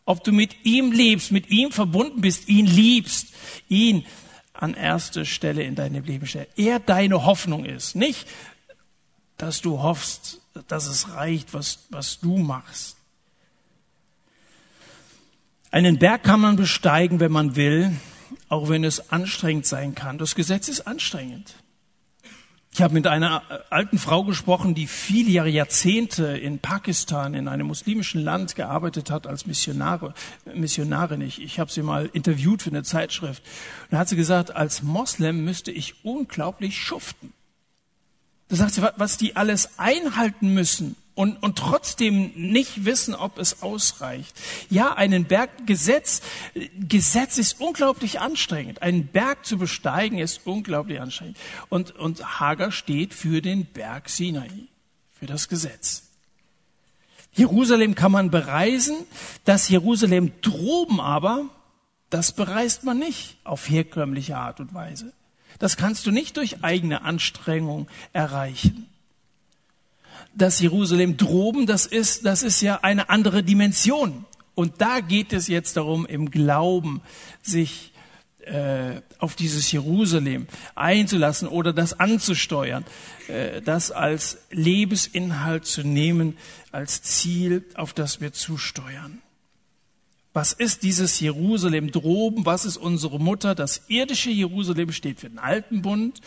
[0.07, 3.33] Ob du mit ihm lebst, mit ihm verbunden bist, ihn liebst,
[3.67, 4.05] ihn
[4.53, 6.57] an erste Stelle in deinem Leben stellst.
[6.57, 7.93] Er deine Hoffnung ist.
[7.93, 8.25] Nicht,
[9.35, 10.39] dass du hoffst,
[10.69, 12.95] dass es reicht, was, was du machst.
[15.71, 17.91] Einen Berg kann man besteigen, wenn man will,
[18.47, 20.17] auch wenn es anstrengend sein kann.
[20.17, 21.53] Das Gesetz ist anstrengend.
[22.73, 27.65] Ich habe mit einer alten Frau gesprochen, die viele Jahre, Jahrzehnte in Pakistan, in einem
[27.67, 30.13] muslimischen Land gearbeitet hat als Missionare,
[30.53, 31.21] Missionarin.
[31.21, 33.41] Ich, ich habe sie mal interviewt für eine Zeitschrift.
[33.83, 37.33] Und da hat sie gesagt, als Moslem müsste ich unglaublich schuften.
[38.49, 43.63] Da sagt sie, was die alles einhalten müssen und, und trotzdem nicht wissen, ob es
[43.63, 44.39] ausreicht.
[44.69, 46.21] Ja, einen Berg, Gesetz,
[46.77, 48.83] Gesetz ist unglaublich anstrengend.
[48.83, 51.35] Einen Berg zu besteigen ist unglaublich anstrengend.
[51.69, 54.47] Und, und Hager steht für den Berg Sinai,
[55.19, 56.03] für das Gesetz.
[57.33, 58.97] Jerusalem kann man bereisen,
[59.43, 61.45] das Jerusalem droben aber,
[62.11, 65.13] das bereist man nicht auf herkömmliche Art und Weise.
[65.57, 68.87] Das kannst du nicht durch eigene Anstrengung erreichen.
[70.37, 74.25] Das Jerusalem droben, das ist, das ist ja eine andere Dimension.
[74.53, 77.01] Und da geht es jetzt darum, im Glauben
[77.41, 77.91] sich
[78.41, 82.85] äh, auf dieses Jerusalem einzulassen oder das anzusteuern,
[83.27, 86.37] äh, das als Lebensinhalt zu nehmen,
[86.71, 89.21] als Ziel, auf das wir zusteuern.
[90.33, 92.45] Was ist dieses Jerusalem droben?
[92.45, 93.55] Was ist unsere Mutter?
[93.55, 96.21] Das irdische Jerusalem steht für den alten Bund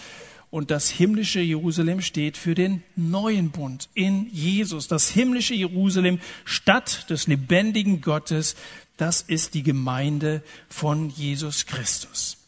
[0.50, 4.88] und das himmlische Jerusalem steht für den neuen Bund in Jesus.
[4.88, 8.56] Das himmlische Jerusalem, Stadt des lebendigen Gottes,
[8.96, 12.39] das ist die Gemeinde von Jesus Christus.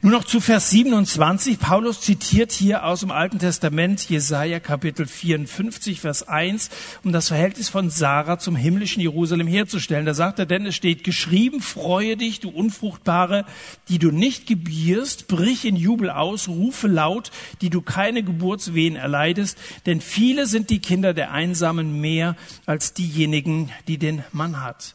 [0.00, 1.58] Nur noch zu Vers 27.
[1.58, 6.70] Paulus zitiert hier aus dem Alten Testament Jesaja Kapitel 54, Vers 1,
[7.02, 10.06] um das Verhältnis von Sarah zum himmlischen Jerusalem herzustellen.
[10.06, 13.44] Da sagt er, denn es steht geschrieben, freue dich, du Unfruchtbare,
[13.88, 19.58] die du nicht gebierst, brich in Jubel aus, rufe laut, die du keine Geburtswehen erleidest,
[19.86, 24.94] denn viele sind die Kinder der Einsamen mehr als diejenigen, die den Mann hat.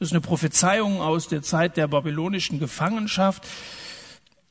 [0.00, 3.46] Das ist eine Prophezeiung aus der Zeit der babylonischen Gefangenschaft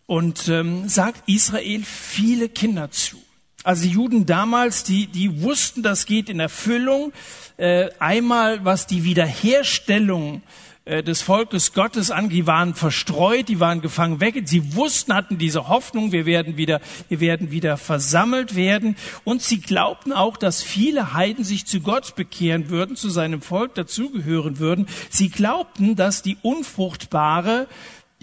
[0.09, 3.17] und ähm, sagt Israel viele Kinder zu.
[3.63, 7.13] Also die Juden damals, die, die wussten, das geht in Erfüllung.
[7.57, 10.41] Äh, einmal, was die Wiederherstellung
[10.85, 14.41] äh, des Volkes Gottes an, die waren verstreut, die waren gefangen weg.
[14.45, 18.95] Sie wussten, hatten diese Hoffnung, wir werden wieder, wir werden wieder versammelt werden.
[19.25, 23.75] Und sie glaubten auch, dass viele Heiden sich zu Gott bekehren würden, zu seinem Volk
[23.75, 24.87] dazugehören würden.
[25.11, 27.67] Sie glaubten, dass die Unfruchtbare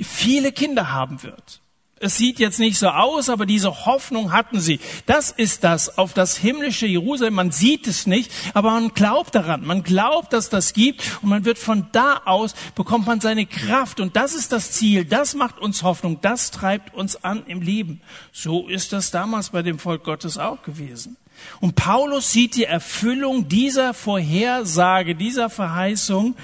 [0.02, 1.60] viele Kinder haben wird.
[1.98, 4.80] Es sieht jetzt nicht so aus, aber diese Hoffnung hatten sie.
[5.06, 7.32] Das ist das auf das himmlische Jerusalem.
[7.32, 9.64] Man sieht es nicht, aber man glaubt daran.
[9.64, 13.98] Man glaubt, dass das gibt und man wird von da aus bekommt man seine Kraft
[13.98, 15.06] und das ist das Ziel.
[15.06, 16.18] Das macht uns Hoffnung.
[16.20, 18.02] Das treibt uns an im Leben.
[18.30, 21.16] So ist das damals bei dem Volk Gottes auch gewesen.
[21.60, 26.34] Und Paulus sieht die Erfüllung dieser Vorhersage, dieser Verheißung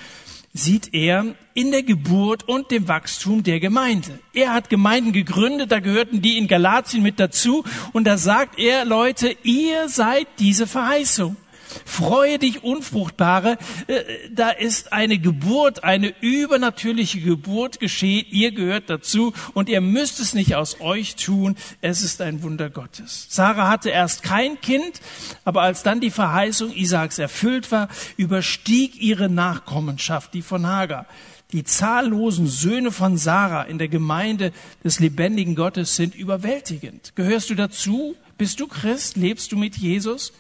[0.55, 4.19] sieht er in der Geburt und dem Wachstum der Gemeinde.
[4.35, 8.85] Er hat Gemeinden gegründet, da gehörten die in Galatien mit dazu und da sagt er,
[8.85, 11.37] Leute, ihr seid diese Verheißung.
[11.85, 13.59] Freue dich, Unfruchtbare.
[13.87, 14.03] Äh,
[14.35, 18.27] da ist eine Geburt, eine übernatürliche Geburt geschehen.
[18.31, 21.57] Ihr gehört dazu und ihr müsst es nicht aus euch tun.
[21.81, 23.27] Es ist ein Wunder Gottes.
[23.29, 25.01] Sarah hatte erst kein Kind,
[25.45, 31.07] aber als dann die Verheißung Isaaks erfüllt war, überstieg ihre Nachkommenschaft, die von Hagar.
[31.53, 37.13] Die zahllosen Söhne von Sarah in der Gemeinde des lebendigen Gottes sind überwältigend.
[37.15, 38.17] Gehörst du dazu?
[38.39, 39.17] Bist du Christ?
[39.17, 40.33] Lebst du mit Jesus?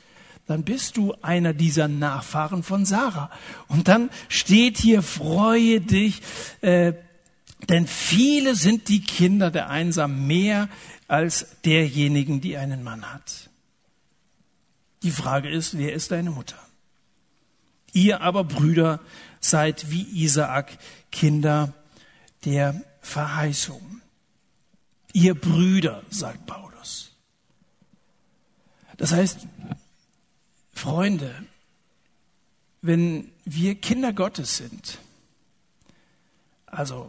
[0.52, 3.30] Dann bist du einer dieser Nachfahren von Sarah.
[3.68, 6.20] Und dann steht hier, freue dich,
[6.60, 6.92] äh,
[7.70, 10.68] denn viele sind die Kinder der Einsam mehr
[11.08, 13.48] als derjenigen, die einen Mann hat.
[15.02, 16.58] Die Frage ist, wer ist deine Mutter?
[17.94, 19.00] Ihr aber Brüder
[19.40, 20.76] seid wie Isaak
[21.10, 21.72] Kinder
[22.44, 24.02] der Verheißung.
[25.14, 27.12] Ihr Brüder, sagt Paulus.
[28.98, 29.46] Das heißt,
[30.82, 31.32] Freunde,
[32.80, 34.98] wenn wir Kinder Gottes sind,
[36.66, 37.08] also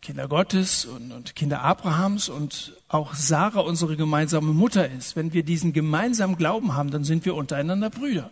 [0.00, 5.42] Kinder Gottes und, und, Kinder Abrahams und auch Sarah unsere gemeinsame Mutter ist, wenn wir
[5.42, 8.30] diesen gemeinsamen Glauben haben, dann sind wir untereinander Brüder.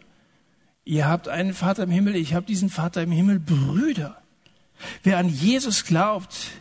[0.86, 4.22] Ihr habt einen Vater im Himmel, ich habe diesen Vater im Himmel, Brüder.
[5.02, 6.52] Wer an Jesus glaubt,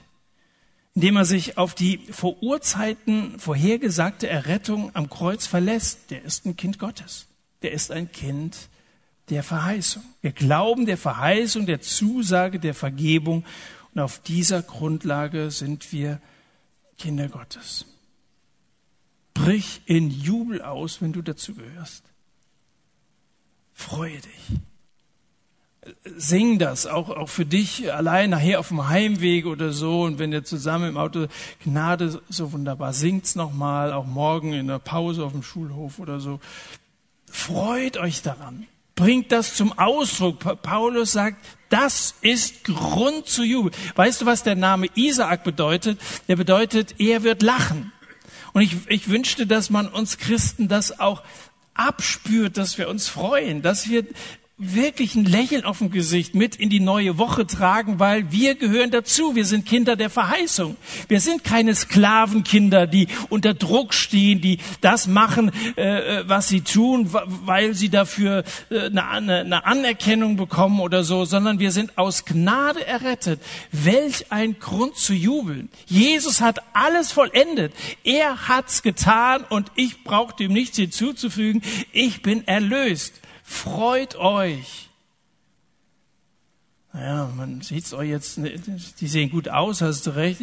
[0.95, 6.57] indem er sich auf die vor Urzeiten vorhergesagte Errettung am Kreuz verlässt, der ist ein
[6.57, 7.27] Kind Gottes
[7.65, 8.69] der ist ein Kind
[9.29, 10.03] der Verheißung.
[10.21, 13.43] Wir glauben der Verheißung, der Zusage, der Vergebung
[13.95, 16.21] und auf dieser Grundlage sind wir
[16.99, 17.87] Kinder Gottes.
[19.33, 22.03] Brich in Jubel aus, wenn du dazu gehörst.
[23.73, 24.59] Freue dich.
[26.17, 30.31] Sing das auch, auch für dich allein nachher auf dem Heimweg oder so und wenn
[30.31, 31.25] ihr zusammen im Auto
[31.63, 36.39] Gnade so wunderbar singt's nochmal, auch morgen in der Pause auf dem Schulhof oder so.
[37.45, 38.65] Freut euch daran.
[38.95, 40.39] Bringt das zum Ausdruck.
[40.63, 43.75] Paulus sagt, das ist Grund zu jubeln.
[43.95, 45.99] Weißt du, was der Name Isaak bedeutet?
[46.27, 47.91] Der bedeutet, er wird lachen.
[48.53, 51.21] Und ich, ich wünschte, dass man uns Christen das auch
[51.75, 54.05] abspürt, dass wir uns freuen, dass wir
[54.57, 58.89] wirklich ein Lächeln auf dem Gesicht mit in die neue Woche tragen, weil wir gehören
[58.89, 59.35] dazu.
[59.35, 60.77] Wir sind Kinder der Verheißung.
[61.09, 66.61] Wir sind keine Sklavenkinder, die unter Druck stehen, die das machen, äh, äh was sie
[66.61, 72.23] tun, weil sie dafür äh, eine, eine Anerkennung bekommen oder so, sondern wir sind aus
[72.23, 73.41] Gnade errettet.
[73.73, 75.67] Welch ein Grund zu jubeln.
[75.85, 77.73] Jesus hat alles vollendet.
[78.05, 81.61] Er hat's getan und ich brauche dem nichts hinzuzufügen.
[81.91, 83.19] Ich bin erlöst.
[83.47, 84.89] Freut euch.
[86.93, 88.39] Naja, man sieht's euch jetzt,
[88.99, 90.41] die sehen gut aus, hast du recht,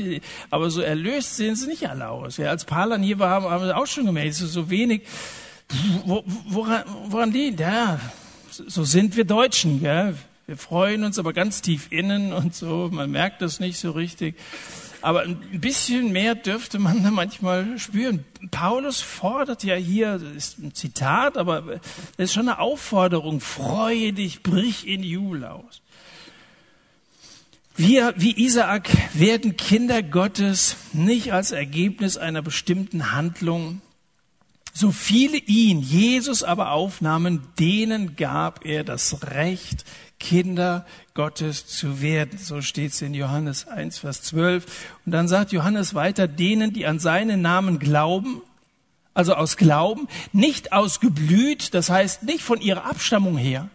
[0.51, 2.37] aber so erlöst sehen sie nicht alle aus.
[2.37, 5.03] Ja, als Palan hier war, haben, haben wir auch schon gemerkt, es ist so wenig.
[6.05, 7.59] Woran, woran liegt?
[7.59, 7.99] Ja,
[8.51, 10.15] so sind wir Deutschen, gell?
[10.47, 14.35] Wir freuen uns aber ganz tief innen und so, man merkt das nicht so richtig.
[15.01, 18.25] Aber ein bisschen mehr dürfte man da manchmal spüren.
[18.51, 21.81] Paulus fordert ja hier, das ist ein Zitat, aber
[22.17, 25.83] es ist schon eine Aufforderung, freue dich, brich in Jubel aus.
[27.75, 33.81] Wir, wie Isaak, werden Kinder Gottes nicht als Ergebnis einer bestimmten Handlung.
[34.73, 39.85] So viele ihn, Jesus aber aufnahmen, denen gab er das Recht,
[40.19, 42.39] Kinder Gottes zu werden.
[42.39, 44.65] So steht es in Johannes 1, Vers 12.
[45.05, 48.41] Und dann sagt Johannes weiter, denen, die an seinen Namen glauben,
[49.13, 53.69] also aus Glauben, nicht aus Geblüt, das heißt nicht von ihrer Abstammung her,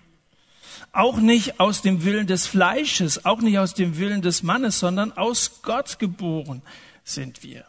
[0.93, 5.11] auch nicht aus dem Willen des Fleisches, auch nicht aus dem Willen des Mannes, sondern
[5.11, 6.63] aus Gott geboren
[7.03, 7.65] sind wir.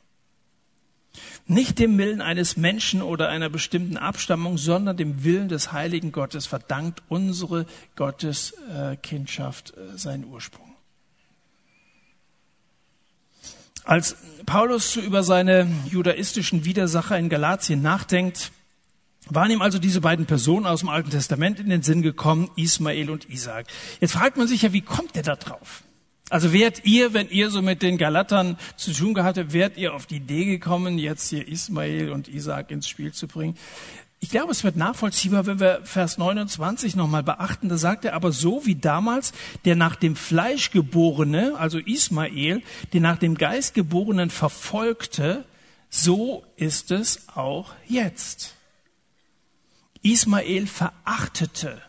[1.49, 6.47] Nicht dem Willen eines Menschen oder einer bestimmten Abstammung, sondern dem Willen des heiligen Gottes
[6.47, 10.69] verdankt unsere Gotteskindschaft äh, seinen Ursprung.
[13.85, 18.53] Als Paulus über seine judaistischen Widersacher in Galatien nachdenkt,
[19.31, 23.11] waren ihm also diese beiden Personen aus dem Alten Testament in den Sinn gekommen, Ismael
[23.11, 23.67] und Isaac.
[24.01, 25.83] Jetzt fragt man sich ja, wie kommt der da drauf?
[26.31, 29.95] Also wärt ihr, wenn ihr so mit den Galatern zu tun gehabt habt, wärt ihr
[29.95, 33.57] auf die Idee gekommen, jetzt hier Ismael und Isaac ins Spiel zu bringen?
[34.21, 37.69] Ich glaube, es wird nachvollziehbar, wenn wir Vers 29 nochmal beachten.
[37.69, 39.33] Da sagt er aber so wie damals
[39.65, 42.63] der nach dem Fleisch geborene, also Ismael,
[42.93, 45.45] den nach dem Geist geborenen verfolgte,
[45.89, 48.55] so ist es auch jetzt.
[50.03, 51.81] Ismael verachtete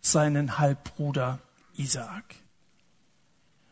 [0.00, 1.38] seinen Halbbruder
[1.76, 2.34] Isaac.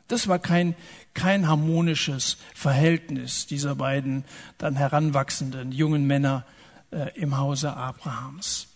[0.09, 0.75] Das war kein,
[1.15, 4.25] kein harmonisches Verhältnis dieser beiden
[4.59, 6.45] dann heranwachsenden jungen Männer
[6.91, 8.69] äh, im Hause Abrahams.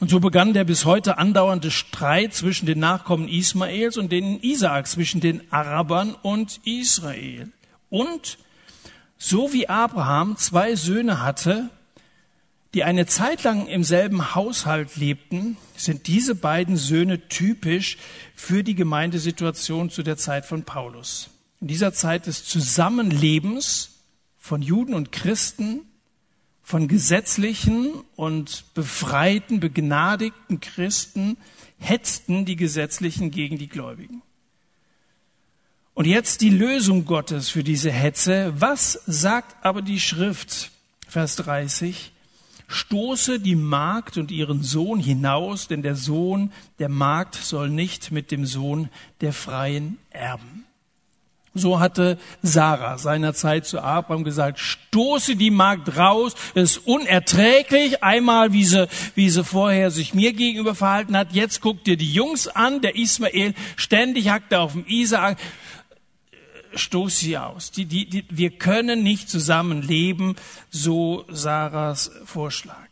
[0.00, 4.92] Und so begann der bis heute andauernde Streit zwischen den Nachkommen Ismaels und denen Isaaks,
[4.92, 7.52] zwischen den Arabern und Israel.
[7.88, 8.38] Und
[9.16, 11.70] so wie Abraham zwei Söhne hatte,
[12.74, 17.98] die eine Zeit lang im selben Haushalt lebten, sind diese beiden Söhne typisch
[18.34, 21.30] für die Gemeindesituation zu der Zeit von Paulus.
[21.60, 24.00] In dieser Zeit des Zusammenlebens
[24.38, 25.80] von Juden und Christen
[26.62, 31.36] von gesetzlichen und befreiten, begnadigten Christen
[31.78, 34.22] hetzten die Gesetzlichen gegen die Gläubigen.
[35.94, 38.54] Und jetzt die Lösung Gottes für diese Hetze.
[38.56, 40.70] Was sagt aber die Schrift?
[41.06, 42.11] Vers 30.
[42.72, 48.30] Stoße die Magd und ihren Sohn hinaus, denn der Sohn der Magd soll nicht mit
[48.30, 48.88] dem Sohn
[49.20, 50.64] der Freien erben.
[51.54, 58.54] So hatte Sarah seinerzeit zu Abraham gesagt, stoße die Magd raus, es ist unerträglich, einmal
[58.54, 62.48] wie sie, wie sie vorher sich mir gegenüber verhalten hat, jetzt guck dir die Jungs
[62.48, 65.36] an, der Ismael, ständig hackt auf dem Isaak,
[66.74, 67.70] stoß sie aus.
[67.70, 70.36] Die, die, die, wir können nicht zusammen leben,
[70.70, 72.88] so Sarahs Vorschlag.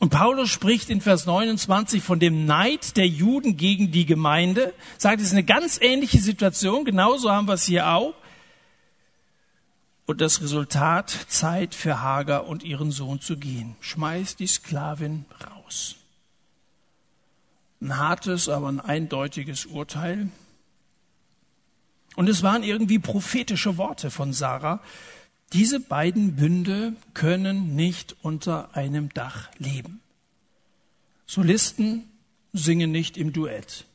[0.00, 5.20] Und Paulus spricht in Vers 29 von dem Neid der Juden gegen die Gemeinde, sagt,
[5.20, 8.14] es ist eine ganz ähnliche Situation, genauso haben wir es hier auch.
[10.06, 13.76] Und das Resultat, Zeit für Hagar und ihren Sohn zu gehen.
[13.80, 15.96] Schmeißt die Sklavin raus.
[17.82, 20.30] Ein hartes, aber ein eindeutiges Urteil.
[22.20, 24.82] Und es waren irgendwie prophetische Worte von Sarah,
[25.54, 30.02] diese beiden Bünde können nicht unter einem Dach leben.
[31.24, 32.10] Solisten
[32.52, 33.86] singen nicht im Duett.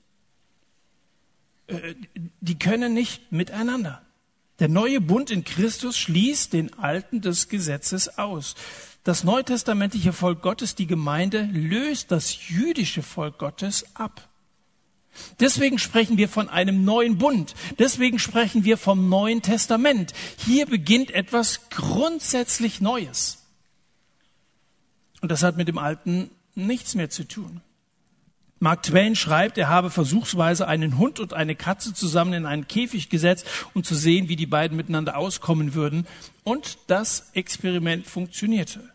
[1.67, 1.93] Äh,
[2.41, 4.01] die können nicht miteinander.
[4.57, 8.55] Der neue Bund in Christus schließt den alten des Gesetzes aus.
[9.03, 14.28] Das neutestamentliche Volk Gottes, die Gemeinde, löst das jüdische Volk Gottes ab.
[15.39, 17.55] Deswegen sprechen wir von einem neuen Bund.
[17.80, 20.13] Deswegen sprechen wir vom Neuen Testament.
[20.38, 23.43] Hier beginnt etwas grundsätzlich Neues.
[25.22, 27.61] Und das hat mit dem Alten nichts mehr zu tun.
[28.59, 33.09] Mark Twain schreibt, er habe versuchsweise einen Hund und eine Katze zusammen in einen Käfig
[33.09, 36.07] gesetzt, um zu sehen, wie die beiden miteinander auskommen würden.
[36.43, 38.94] Und das Experiment funktionierte.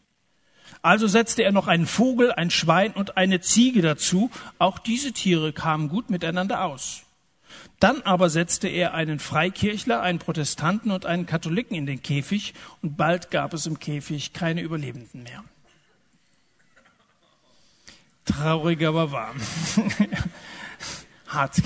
[0.83, 4.31] Also setzte er noch einen Vogel, ein Schwein und eine Ziege dazu.
[4.59, 7.03] Auch diese Tiere kamen gut miteinander aus.
[7.79, 12.97] Dann aber setzte er einen Freikirchler, einen Protestanten und einen Katholiken in den Käfig und
[12.97, 15.43] bald gab es im Käfig keine Überlebenden mehr.
[18.27, 19.37] Traurig, aber warm.
[21.27, 21.63] Hart.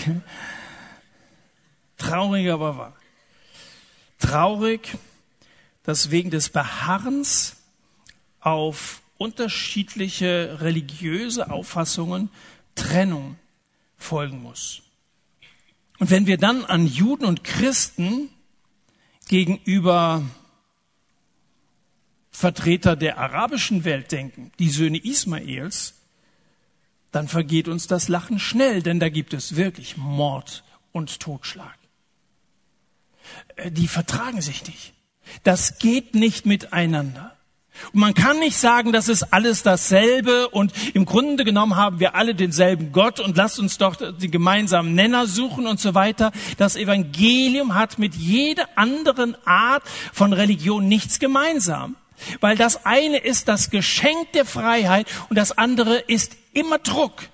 [1.99, 2.97] Traurig, aber wahr.
[4.19, 4.97] Traurig,
[5.83, 7.54] dass wegen des Beharrens
[8.45, 12.29] auf unterschiedliche religiöse Auffassungen
[12.75, 13.37] Trennung
[13.97, 14.83] folgen muss.
[15.99, 18.29] Und wenn wir dann an Juden und Christen
[19.29, 20.23] gegenüber
[22.31, 25.95] Vertreter der arabischen Welt denken, die Söhne Ismaels,
[27.13, 31.79] dann vergeht uns das Lachen schnell, denn da gibt es wirklich Mord und Totschlag.
[33.57, 34.93] Äh, die vertragen sich nicht.
[35.45, 37.34] Das geht nicht miteinander.
[37.93, 42.15] Und man kann nicht sagen, das ist alles dasselbe und im Grunde genommen haben wir
[42.15, 46.33] alle denselben Gott und lasst uns doch die gemeinsamen Nenner suchen und so weiter.
[46.57, 51.97] Das Evangelium hat mit jeder anderen Art von Religion nichts gemeinsam.
[52.41, 57.25] Weil das eine ist das Geschenk der Freiheit und das andere ist immer Druck,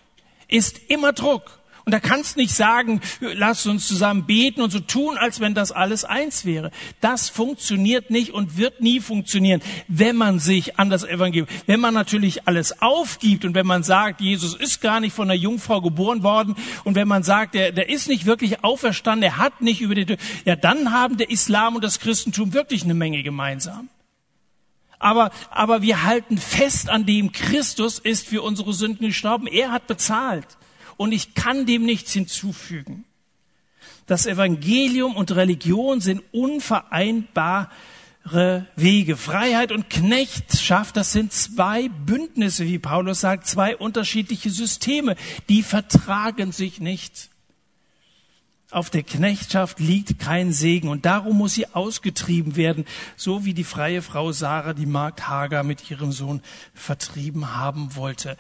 [0.49, 1.60] ist immer Druck.
[1.85, 5.73] Und da kannst nicht sagen, lass uns zusammen beten und so tun, als wenn das
[5.73, 6.71] alles eins wäre.
[7.01, 11.95] Das funktioniert nicht und wird nie funktionieren, wenn man sich an das Evangelium, wenn man
[11.95, 16.23] natürlich alles aufgibt und wenn man sagt, Jesus ist gar nicht von einer Jungfrau geboren
[16.23, 19.95] worden und wenn man sagt, der, der ist nicht wirklich auferstanden, er hat nicht über
[19.95, 23.89] die, ja, dann haben der Islam und das Christentum wirklich eine Menge gemeinsam.
[24.99, 29.47] Aber, aber wir halten fest an dem Christus ist für unsere Sünden gestorben.
[29.47, 30.47] Er hat bezahlt
[31.01, 33.07] und ich kann dem nichts hinzufügen.
[34.05, 37.71] Das Evangelium und Religion sind unvereinbare
[38.77, 39.17] Wege.
[39.17, 45.17] Freiheit und Knechtschaft, das sind zwei Bündnisse, wie Paulus sagt, zwei unterschiedliche Systeme,
[45.49, 47.31] die vertragen sich nicht.
[48.71, 52.85] Auf der Knechtschaft liegt kein Segen und darum muss sie ausgetrieben werden,
[53.17, 56.43] so wie die freie Frau Sarah die Magd Hagar mit ihrem Sohn
[56.75, 58.37] vertrieben haben wollte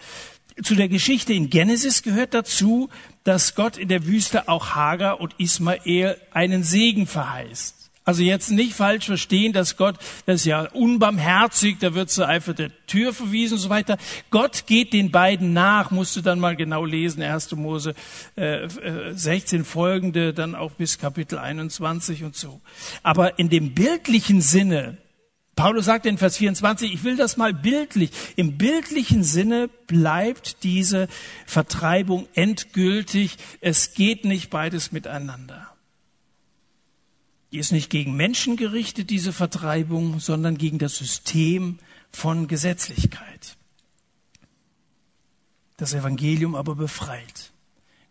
[0.62, 2.88] zu der Geschichte in Genesis gehört dazu,
[3.24, 7.80] dass Gott in der Wüste auch Hagar und Ismael einen Segen verheißt.
[8.04, 9.96] Also jetzt nicht falsch verstehen, dass Gott,
[10.26, 13.98] das ist ja unbarmherzig, da wird so einfach der Tür verwiesen und so weiter.
[14.30, 17.52] Gott geht den beiden nach, musst du dann mal genau lesen, 1.
[17.52, 17.94] Mose
[18.36, 18.68] äh,
[19.12, 22.61] 16 äh, folgende, dann auch bis Kapitel 21 und so.
[23.02, 24.96] Aber in dem bildlichen Sinne
[25.61, 28.12] Paulus sagt in Vers 24, ich will das mal bildlich.
[28.36, 31.06] Im bildlichen Sinne bleibt diese
[31.44, 33.36] Vertreibung endgültig.
[33.61, 35.70] Es geht nicht beides miteinander.
[37.52, 41.78] Die ist nicht gegen Menschen gerichtet, diese Vertreibung, sondern gegen das System
[42.11, 43.58] von Gesetzlichkeit.
[45.76, 47.52] Das Evangelium aber befreit.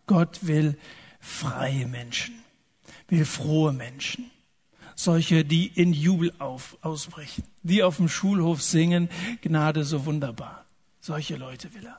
[0.05, 0.77] Gott will
[1.19, 2.35] freie Menschen,
[3.07, 4.29] will frohe Menschen
[4.99, 9.09] solche, die in Jubel auf, ausbrechen, die auf dem Schulhof singen,
[9.41, 10.65] Gnade so wunderbar.
[10.99, 11.97] Solche Leute will er.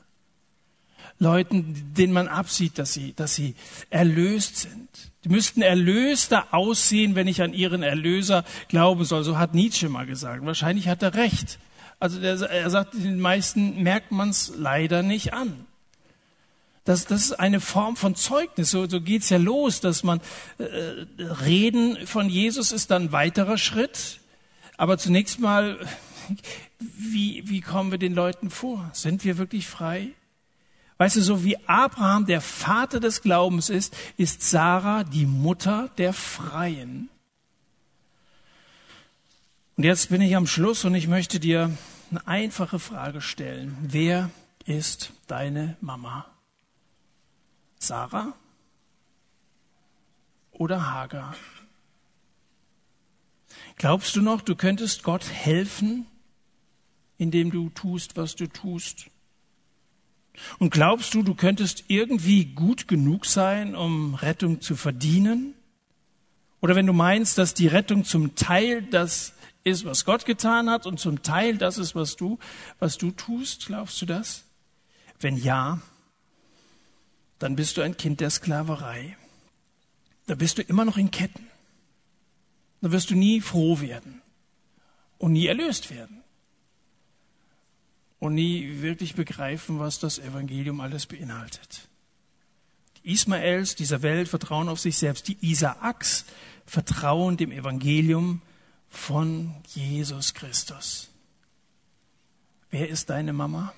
[1.17, 3.55] Leuten, denen man absieht, dass sie, dass sie
[3.89, 4.87] erlöst sind.
[5.23, 9.23] Die müssten erlöster aussehen, wenn ich an ihren Erlöser glauben soll.
[9.23, 10.45] So hat Nietzsche mal gesagt.
[10.45, 11.57] Wahrscheinlich hat er recht.
[11.99, 15.65] Also er sagt, den meisten merkt man es leider nicht an.
[16.83, 18.71] Das, das ist eine Form von Zeugnis.
[18.71, 20.19] So, so geht's ja los, dass man
[20.57, 20.63] äh,
[21.19, 24.19] reden von Jesus ist dann ein weiterer Schritt.
[24.77, 25.77] Aber zunächst mal,
[26.79, 28.89] wie, wie kommen wir den Leuten vor?
[28.93, 30.09] Sind wir wirklich frei?
[30.97, 36.13] Weißt du, so wie Abraham der Vater des Glaubens ist, ist Sarah die Mutter der
[36.13, 37.09] Freien.
[39.77, 41.75] Und jetzt bin ich am Schluss und ich möchte dir
[42.11, 43.75] eine einfache Frage stellen.
[43.81, 44.29] Wer
[44.65, 46.30] ist deine Mama?
[47.81, 48.33] Sarah
[50.51, 51.35] oder Hagar?
[53.77, 56.05] Glaubst du noch, du könntest Gott helfen,
[57.17, 59.09] indem du tust, was du tust?
[60.59, 65.55] Und glaubst du, du könntest irgendwie gut genug sein, um Rettung zu verdienen?
[66.61, 70.85] Oder wenn du meinst, dass die Rettung zum Teil das ist, was Gott getan hat
[70.85, 72.37] und zum Teil das ist, was du,
[72.77, 74.43] was du tust, glaubst du das?
[75.19, 75.81] Wenn ja,
[77.41, 79.17] dann bist du ein Kind der Sklaverei.
[80.27, 81.47] Da bist du immer noch in Ketten.
[82.81, 84.21] Da wirst du nie froh werden
[85.17, 86.21] und nie erlöst werden
[88.19, 91.87] und nie wirklich begreifen, was das Evangelium alles beinhaltet.
[92.97, 95.27] Die Ismaels dieser Welt vertrauen auf sich selbst.
[95.27, 96.25] Die Isaaks
[96.67, 98.43] vertrauen dem Evangelium
[98.87, 101.09] von Jesus Christus.
[102.69, 103.73] Wer ist deine Mama?